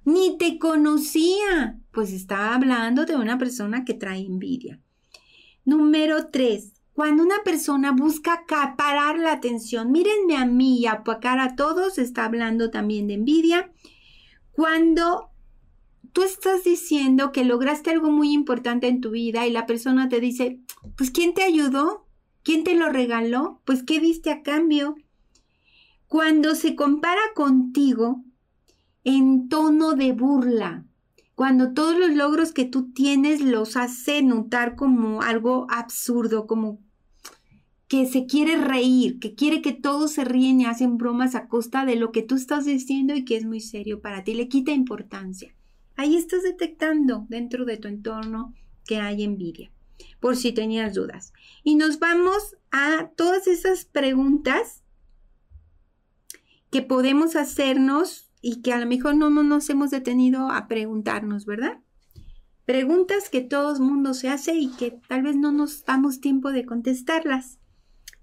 Ni 0.06 0.38
te 0.38 0.60
conocía. 0.60 1.80
Pues 1.92 2.14
estaba 2.14 2.56
hablando 2.56 3.06
de 3.06 3.16
una 3.16 3.38
persona 3.38 3.84
que 3.84 3.94
trae 3.94 4.22
envidia. 4.22 4.80
Número 5.66 6.28
tres, 6.28 6.74
cuando 6.94 7.24
una 7.24 7.42
persona 7.44 7.92
busca 7.92 8.34
acaparar 8.34 9.18
la 9.18 9.34
atención, 9.34 9.92
mírenme 9.92 10.36
a 10.36 10.46
mí 10.46 10.80
y 10.80 10.86
apacar 10.86 11.40
a 11.40 11.56
todos, 11.56 11.98
está 11.98 12.26
hablando 12.26 12.70
también 12.70 13.08
de 13.08 13.16
envidia. 13.16 13.72
Cuando 14.52 15.32
tú 16.14 16.22
estás 16.22 16.64
diciendo 16.64 17.32
que 17.32 17.44
lograste 17.44 17.90
algo 17.90 18.12
muy 18.12 18.32
importante 18.32 18.88
en 18.88 19.02
tu 19.02 19.10
vida 19.10 19.48
y 19.48 19.52
la 19.52 19.66
persona 19.66 20.08
te 20.08 20.20
dice, 20.20 20.60
pues 20.98 21.12
¿quién 21.12 21.34
te 21.34 21.44
ayudó? 21.44 22.06
¿Quién 22.44 22.64
te 22.64 22.76
lo 22.76 22.90
regaló? 22.90 23.62
Pues 23.66 23.84
¿qué 23.84 24.00
diste 24.00 24.32
a 24.32 24.42
cambio? 24.42 24.96
Cuando 26.08 26.56
se 26.56 26.76
compara 26.76 27.22
contigo, 27.36 28.24
en 29.04 29.50
tono 29.50 29.94
de 29.94 30.14
burla, 30.14 30.86
cuando 31.36 31.74
todos 31.74 31.98
los 31.98 32.14
logros 32.14 32.54
que 32.54 32.66
tú 32.66 32.92
tienes 32.92 33.42
los 33.42 33.76
hace 33.76 34.22
notar 34.22 34.76
como 34.76 35.22
algo 35.22 35.68
absurdo, 35.70 36.46
como 36.46 36.80
que 37.88 38.06
se 38.06 38.26
quiere 38.26 38.58
reír, 38.58 39.20
que 39.20 39.36
quiere 39.36 39.62
que 39.62 39.74
todos 39.74 40.12
se 40.12 40.24
ríen 40.24 40.62
y 40.62 40.66
hacen 40.66 40.98
bromas 40.98 41.36
a 41.36 41.48
costa 41.48 41.86
de 41.86 41.96
lo 41.96 42.12
que 42.12 42.24
tú 42.24 42.36
estás 42.36 42.66
diciendo 42.66 43.14
y 43.16 43.26
que 43.26 43.36
es 43.36 43.46
muy 43.46 43.60
serio 43.60 44.02
para 44.02 44.24
ti, 44.24 44.34
le 44.34 44.48
quita 44.48 44.72
importancia. 44.72 45.54
Ahí 45.96 46.16
estás 46.16 46.44
detectando 46.44 47.26
dentro 47.30 47.66
de 47.66 47.78
tu 47.78 47.88
entorno 47.88 48.54
que 48.86 48.98
hay 48.98 49.24
envidia, 49.24 49.72
por 50.20 50.36
si 50.36 50.52
tenías 50.52 50.94
dudas. 50.94 51.34
Y 51.64 51.76
nos 51.76 52.00
vamos 52.00 52.56
a 52.72 53.12
todas 53.16 53.48
esas 53.48 53.86
preguntas 53.86 54.84
que 56.74 56.82
podemos 56.82 57.36
hacernos 57.36 58.32
y 58.42 58.62
que 58.62 58.74
a 58.74 58.80
lo 58.80 58.86
mejor 58.88 59.16
no, 59.16 59.30
nos 59.30 59.70
hemos 59.70 59.92
detenido 59.92 60.50
a 60.50 60.68
preguntarnos, 60.68 61.46
¿verdad? 61.46 61.80
Preguntas 62.66 63.30
que 63.30 63.42
todo 63.42 63.76
el 63.76 63.82
mundo 63.82 64.14
se 64.14 64.28
hace 64.28 64.56
y 64.56 64.70
que 64.72 65.00
tal 65.08 65.22
vez 65.22 65.36
no 65.36 65.52
nos 65.52 65.86
damos 65.86 66.20
tiempo 66.20 66.52
de 66.52 66.66
contestarlas. 66.66 67.60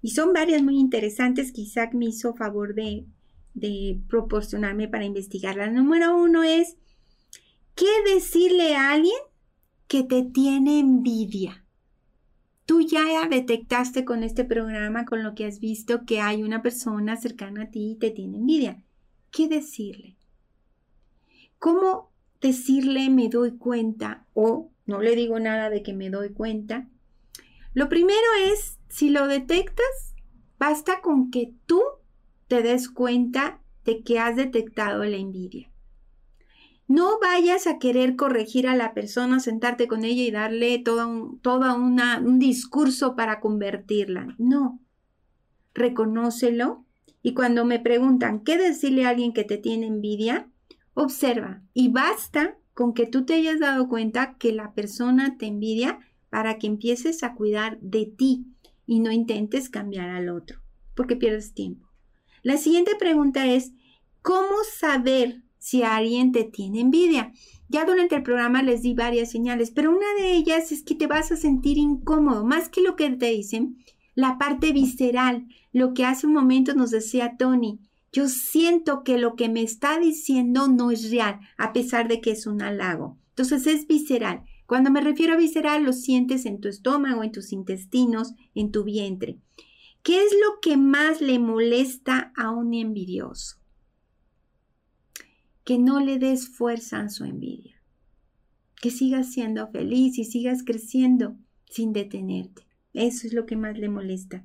Y 0.01 0.11
son 0.11 0.33
varias 0.33 0.61
muy 0.61 0.77
interesantes 0.77 1.53
que 1.53 1.61
Isaac 1.61 1.93
me 1.93 2.05
hizo 2.05 2.35
favor 2.35 2.75
de, 2.75 3.07
proporcionarme 4.09 4.87
para 4.87 5.05
investigar. 5.05 5.55
La 5.55 5.69
número 5.69 6.15
uno 6.15 6.43
es, 6.43 6.75
¿qué 7.73 7.89
decirle 8.13 8.75
a 8.75 8.91
alguien 8.91 9.19
que 9.87 10.03
te 10.03 10.23
tiene 10.23 10.79
envidia? 10.79 11.60
Tú 12.71 12.79
ya 12.79 13.27
detectaste 13.27 14.05
con 14.05 14.23
este 14.23 14.45
programa, 14.45 15.03
con 15.03 15.23
lo 15.23 15.35
que 15.35 15.45
has 15.45 15.59
visto, 15.59 16.05
que 16.05 16.21
hay 16.21 16.41
una 16.41 16.61
persona 16.61 17.17
cercana 17.17 17.63
a 17.63 17.69
ti 17.69 17.91
y 17.91 17.95
te 17.95 18.11
tiene 18.11 18.37
envidia. 18.37 18.81
¿Qué 19.29 19.49
decirle? 19.49 20.15
¿Cómo 21.59 22.13
decirle 22.39 23.09
me 23.09 23.27
doy 23.27 23.57
cuenta 23.57 24.25
o 24.33 24.71
no 24.85 25.01
le 25.01 25.17
digo 25.17 25.37
nada 25.37 25.69
de 25.69 25.83
que 25.83 25.91
me 25.91 26.09
doy 26.09 26.29
cuenta? 26.29 26.87
Lo 27.73 27.89
primero 27.89 28.21
es, 28.45 28.79
si 28.87 29.09
lo 29.09 29.27
detectas, 29.27 30.15
basta 30.57 31.01
con 31.01 31.29
que 31.29 31.53
tú 31.65 31.81
te 32.47 32.61
des 32.61 32.87
cuenta 32.87 33.59
de 33.83 34.01
que 34.01 34.17
has 34.17 34.37
detectado 34.37 35.03
la 35.03 35.17
envidia. 35.17 35.69
No 36.91 37.19
vayas 37.21 37.67
a 37.67 37.79
querer 37.79 38.17
corregir 38.17 38.67
a 38.67 38.75
la 38.75 38.93
persona, 38.93 39.39
sentarte 39.39 39.87
con 39.87 40.03
ella 40.03 40.23
y 40.23 40.31
darle 40.31 40.77
todo 40.77 41.07
un, 41.07 41.39
un 41.41 42.37
discurso 42.37 43.15
para 43.15 43.39
convertirla. 43.39 44.35
No. 44.37 44.81
Reconócelo 45.73 46.85
y 47.21 47.33
cuando 47.33 47.63
me 47.63 47.79
preguntan 47.79 48.43
qué 48.43 48.57
decirle 48.57 49.05
a 49.05 49.09
alguien 49.11 49.31
que 49.31 49.45
te 49.45 49.57
tiene 49.57 49.87
envidia, 49.87 50.49
observa 50.93 51.61
y 51.73 51.87
basta 51.87 52.57
con 52.73 52.93
que 52.93 53.07
tú 53.07 53.23
te 53.23 53.35
hayas 53.35 53.61
dado 53.61 53.87
cuenta 53.87 54.35
que 54.37 54.51
la 54.51 54.73
persona 54.73 55.37
te 55.37 55.45
envidia 55.45 55.99
para 56.29 56.57
que 56.57 56.67
empieces 56.67 57.23
a 57.23 57.35
cuidar 57.35 57.79
de 57.79 58.05
ti 58.05 58.47
y 58.85 58.99
no 58.99 59.13
intentes 59.13 59.69
cambiar 59.69 60.09
al 60.09 60.27
otro, 60.27 60.59
porque 60.93 61.15
pierdes 61.15 61.53
tiempo. 61.53 61.87
La 62.43 62.57
siguiente 62.57 62.97
pregunta 62.99 63.47
es, 63.47 63.71
¿cómo 64.21 64.57
saber 64.77 65.41
si 65.61 65.83
alguien 65.83 66.31
te 66.31 66.43
tiene 66.43 66.81
envidia? 66.81 67.31
Ya 67.69 67.85
durante 67.85 68.15
el 68.15 68.23
programa 68.23 68.63
les 68.63 68.81
di 68.81 68.95
varias 68.95 69.31
señales, 69.31 69.69
pero 69.71 69.91
una 69.91 70.13
de 70.17 70.33
ellas 70.33 70.71
es 70.71 70.83
que 70.83 70.95
te 70.95 71.05
vas 71.07 71.31
a 71.31 71.37
sentir 71.37 71.77
incómodo, 71.77 72.43
más 72.43 72.67
que 72.67 72.81
lo 72.81 72.95
que 72.95 73.09
te 73.11 73.27
dicen, 73.27 73.77
la 74.15 74.37
parte 74.37 74.73
visceral, 74.73 75.47
lo 75.71 75.93
que 75.93 76.03
hace 76.03 76.25
un 76.25 76.33
momento 76.33 76.73
nos 76.73 76.89
decía 76.89 77.37
Tony. 77.37 77.79
Yo 78.11 78.27
siento 78.27 79.03
que 79.03 79.17
lo 79.17 79.35
que 79.35 79.47
me 79.47 79.61
está 79.61 79.99
diciendo 79.99 80.67
no 80.67 80.91
es 80.91 81.11
real, 81.11 81.39
a 81.57 81.71
pesar 81.71 82.09
de 82.09 82.19
que 82.19 82.31
es 82.31 82.45
un 82.45 82.61
halago. 82.61 83.17
Entonces 83.29 83.67
es 83.67 83.87
visceral. 83.87 84.43
Cuando 84.65 84.89
me 84.89 84.99
refiero 84.99 85.33
a 85.33 85.37
visceral, 85.37 85.83
lo 85.83 85.93
sientes 85.93 86.45
en 86.45 86.59
tu 86.59 86.67
estómago, 86.67 87.23
en 87.23 87.31
tus 87.31 87.53
intestinos, 87.53 88.33
en 88.55 88.71
tu 88.71 88.83
vientre. 88.83 89.37
¿Qué 90.03 90.23
es 90.23 90.33
lo 90.33 90.59
que 90.61 90.75
más 90.75 91.21
le 91.21 91.39
molesta 91.39 92.33
a 92.35 92.49
un 92.49 92.73
envidioso? 92.73 93.60
Que 95.63 95.77
no 95.77 95.99
le 95.99 96.17
des 96.17 96.47
fuerza 96.47 97.01
a 97.01 97.09
su 97.09 97.23
envidia. 97.23 97.81
Que 98.81 98.91
sigas 98.91 99.31
siendo 99.31 99.67
feliz 99.67 100.17
y 100.17 100.25
sigas 100.25 100.63
creciendo 100.63 101.35
sin 101.69 101.93
detenerte. 101.93 102.63
Eso 102.93 103.27
es 103.27 103.33
lo 103.33 103.45
que 103.45 103.55
más 103.55 103.77
le 103.77 103.89
molesta. 103.89 104.43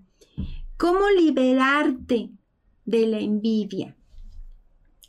¿Cómo 0.76 1.08
liberarte 1.18 2.30
de 2.84 3.06
la 3.06 3.18
envidia? 3.18 3.96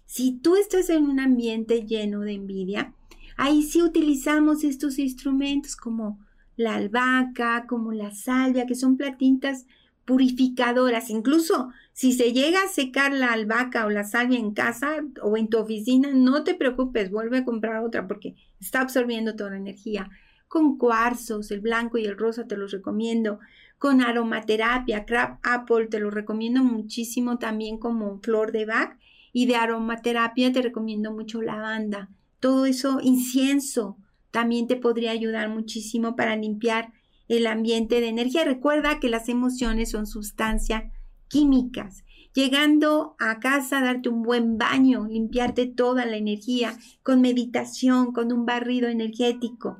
Si 0.06 0.32
tú 0.32 0.56
estás 0.56 0.90
en 0.90 1.04
un 1.04 1.20
ambiente 1.20 1.86
lleno 1.86 2.22
de 2.22 2.34
envidia, 2.34 2.94
ahí 3.36 3.62
sí 3.64 3.82
utilizamos 3.82 4.64
estos 4.64 4.98
instrumentos 4.98 5.76
como 5.76 6.20
la 6.56 6.76
albahaca, 6.76 7.68
como 7.68 7.92
la 7.92 8.12
salvia, 8.16 8.66
que 8.66 8.76
son 8.76 8.98
platitas 8.98 9.66
purificadoras. 10.08 11.10
Incluso 11.10 11.70
si 11.92 12.14
se 12.14 12.32
llega 12.32 12.64
a 12.64 12.70
secar 12.70 13.12
la 13.12 13.34
albahaca 13.34 13.86
o 13.86 13.90
la 13.90 14.06
salvia 14.06 14.40
en 14.40 14.54
casa 14.54 15.04
o 15.22 15.36
en 15.36 15.50
tu 15.50 15.58
oficina, 15.58 16.12
no 16.14 16.46
te 16.46 16.56
preocupes, 16.56 17.12
vuelve 17.12 17.40
a 17.40 17.46
comprar 17.46 17.84
otra 17.84 18.08
porque 18.08 18.34
está 18.62 18.80
absorbiendo 18.80 19.36
toda 19.36 19.50
la 19.52 19.58
energía. 19.58 20.10
Con 20.48 20.78
cuarzos, 20.78 21.52
el 21.52 21.60
blanco 21.60 21.98
y 21.98 22.06
el 22.06 22.18
rosa 22.18 22.48
te 22.48 22.56
los 22.56 22.72
recomiendo. 22.72 23.40
Con 23.78 24.00
aromaterapia, 24.00 25.06
crab 25.06 25.40
apple 25.44 25.88
te 25.88 26.00
lo 26.00 26.10
recomiendo 26.10 26.64
muchísimo 26.64 27.38
también 27.38 27.78
como 27.78 28.22
flor 28.22 28.54
de 28.54 28.66
Bach. 28.66 28.98
Y 29.34 29.46
de 29.46 29.58
aromaterapia 29.58 30.54
te 30.54 30.62
recomiendo 30.62 31.12
mucho 31.12 31.42
lavanda. 31.42 32.10
Todo 32.40 32.66
eso, 32.66 33.00
incienso, 33.04 33.98
también 34.32 34.68
te 34.68 34.78
podría 34.78 35.12
ayudar 35.12 35.50
muchísimo 35.50 36.16
para 36.16 36.38
limpiar 36.38 36.94
el 37.28 37.48
ambiente 37.48 38.02
de 38.02 38.08
energía. 38.08 38.44
Recuerda 38.44 39.00
que 39.00 39.10
las 39.10 39.30
emociones 39.30 39.92
son 39.92 40.08
sustancias 40.08 40.84
químicas. 41.28 42.04
Llegando 42.34 43.16
a 43.20 43.40
casa, 43.40 43.82
darte 43.82 44.10
un 44.10 44.22
buen 44.22 44.58
baño, 44.58 45.08
limpiarte 45.08 45.66
toda 45.66 46.06
la 46.06 46.18
energía 46.18 46.78
con 47.02 47.22
meditación, 47.22 48.14
con 48.14 48.32
un 48.32 48.46
barrido 48.46 48.90
energético. 48.90 49.78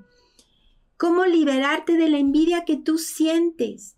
¿Cómo 0.98 1.26
liberarte 1.26 1.94
de 1.94 2.10
la 2.10 2.18
envidia 2.18 2.66
que 2.66 2.76
tú 2.76 2.98
sientes? 2.98 3.96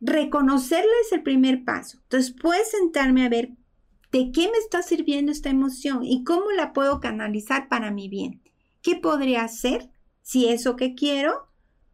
Reconocerla 0.00 0.92
es 1.04 1.12
el 1.12 1.22
primer 1.22 1.64
paso. 1.64 1.98
Puedes 2.40 2.70
sentarme 2.70 3.24
a 3.24 3.28
ver 3.28 3.50
de 4.12 4.30
qué 4.32 4.42
me 4.42 4.58
está 4.58 4.82
sirviendo 4.82 5.32
esta 5.32 5.50
emoción 5.50 6.04
y 6.04 6.22
cómo 6.22 6.50
la 6.52 6.72
puedo 6.72 7.00
canalizar 7.00 7.68
para 7.68 7.90
mi 7.90 8.08
bien. 8.08 8.40
¿Qué 8.82 8.96
podría 8.96 9.42
hacer 9.42 9.90
si 10.22 10.48
eso 10.48 10.76
que 10.76 10.94
quiero 10.94 11.49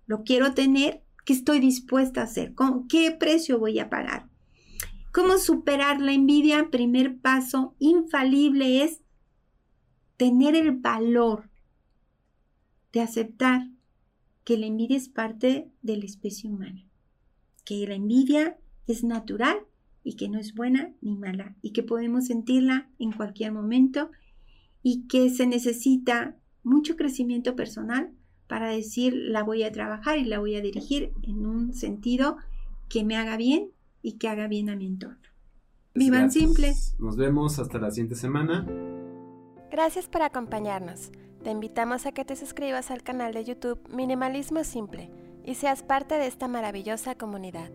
lo 0.06 0.22
quiero 0.22 0.54
tener, 0.54 1.02
¿qué 1.24 1.32
estoy 1.32 1.58
dispuesta 1.58 2.20
a 2.20 2.24
hacer? 2.24 2.54
¿Con 2.54 2.88
qué 2.88 3.10
precio 3.10 3.58
voy 3.58 3.78
a 3.78 3.90
pagar? 3.90 4.28
¿Cómo 5.12 5.38
superar 5.38 6.00
la 6.00 6.12
envidia? 6.12 6.70
Primer 6.70 7.18
paso 7.18 7.74
infalible 7.78 8.84
es 8.84 9.02
tener 10.16 10.54
el 10.54 10.72
valor 10.72 11.50
de 12.92 13.00
aceptar 13.00 13.68
que 14.44 14.56
la 14.56 14.66
envidia 14.66 14.96
es 14.96 15.08
parte 15.08 15.70
de 15.82 15.96
la 15.96 16.04
especie 16.04 16.48
humana, 16.48 16.88
que 17.64 17.86
la 17.86 17.94
envidia 17.94 18.58
es 18.86 19.02
natural 19.02 19.58
y 20.04 20.14
que 20.14 20.28
no 20.28 20.38
es 20.38 20.54
buena 20.54 20.94
ni 21.00 21.16
mala 21.16 21.56
y 21.62 21.72
que 21.72 21.82
podemos 21.82 22.26
sentirla 22.26 22.88
en 22.98 23.10
cualquier 23.10 23.52
momento 23.52 24.10
y 24.82 25.08
que 25.08 25.30
se 25.30 25.46
necesita 25.46 26.36
mucho 26.62 26.94
crecimiento 26.94 27.56
personal 27.56 28.12
para 28.48 28.70
decir 28.70 29.14
la 29.14 29.42
voy 29.42 29.62
a 29.62 29.72
trabajar 29.72 30.18
y 30.18 30.24
la 30.24 30.38
voy 30.38 30.56
a 30.56 30.60
dirigir 30.60 31.12
en 31.22 31.46
un 31.46 31.74
sentido 31.74 32.36
que 32.88 33.04
me 33.04 33.16
haga 33.16 33.36
bien 33.36 33.70
y 34.02 34.12
que 34.12 34.28
haga 34.28 34.46
bien 34.48 34.70
a 34.70 34.76
mi 34.76 34.86
entorno. 34.86 35.18
Vivan 35.94 36.30
simples. 36.30 36.94
Nos 36.98 37.16
vemos 37.16 37.58
hasta 37.58 37.78
la 37.78 37.90
siguiente 37.90 38.14
semana. 38.14 38.66
Gracias 39.70 40.08
por 40.08 40.22
acompañarnos. 40.22 41.10
Te 41.42 41.50
invitamos 41.50 42.06
a 42.06 42.12
que 42.12 42.24
te 42.24 42.36
suscribas 42.36 42.90
al 42.90 43.02
canal 43.02 43.32
de 43.32 43.44
YouTube 43.44 43.80
Minimalismo 43.88 44.62
Simple 44.64 45.10
y 45.44 45.54
seas 45.54 45.82
parte 45.82 46.16
de 46.16 46.26
esta 46.26 46.48
maravillosa 46.48 47.14
comunidad. 47.14 47.70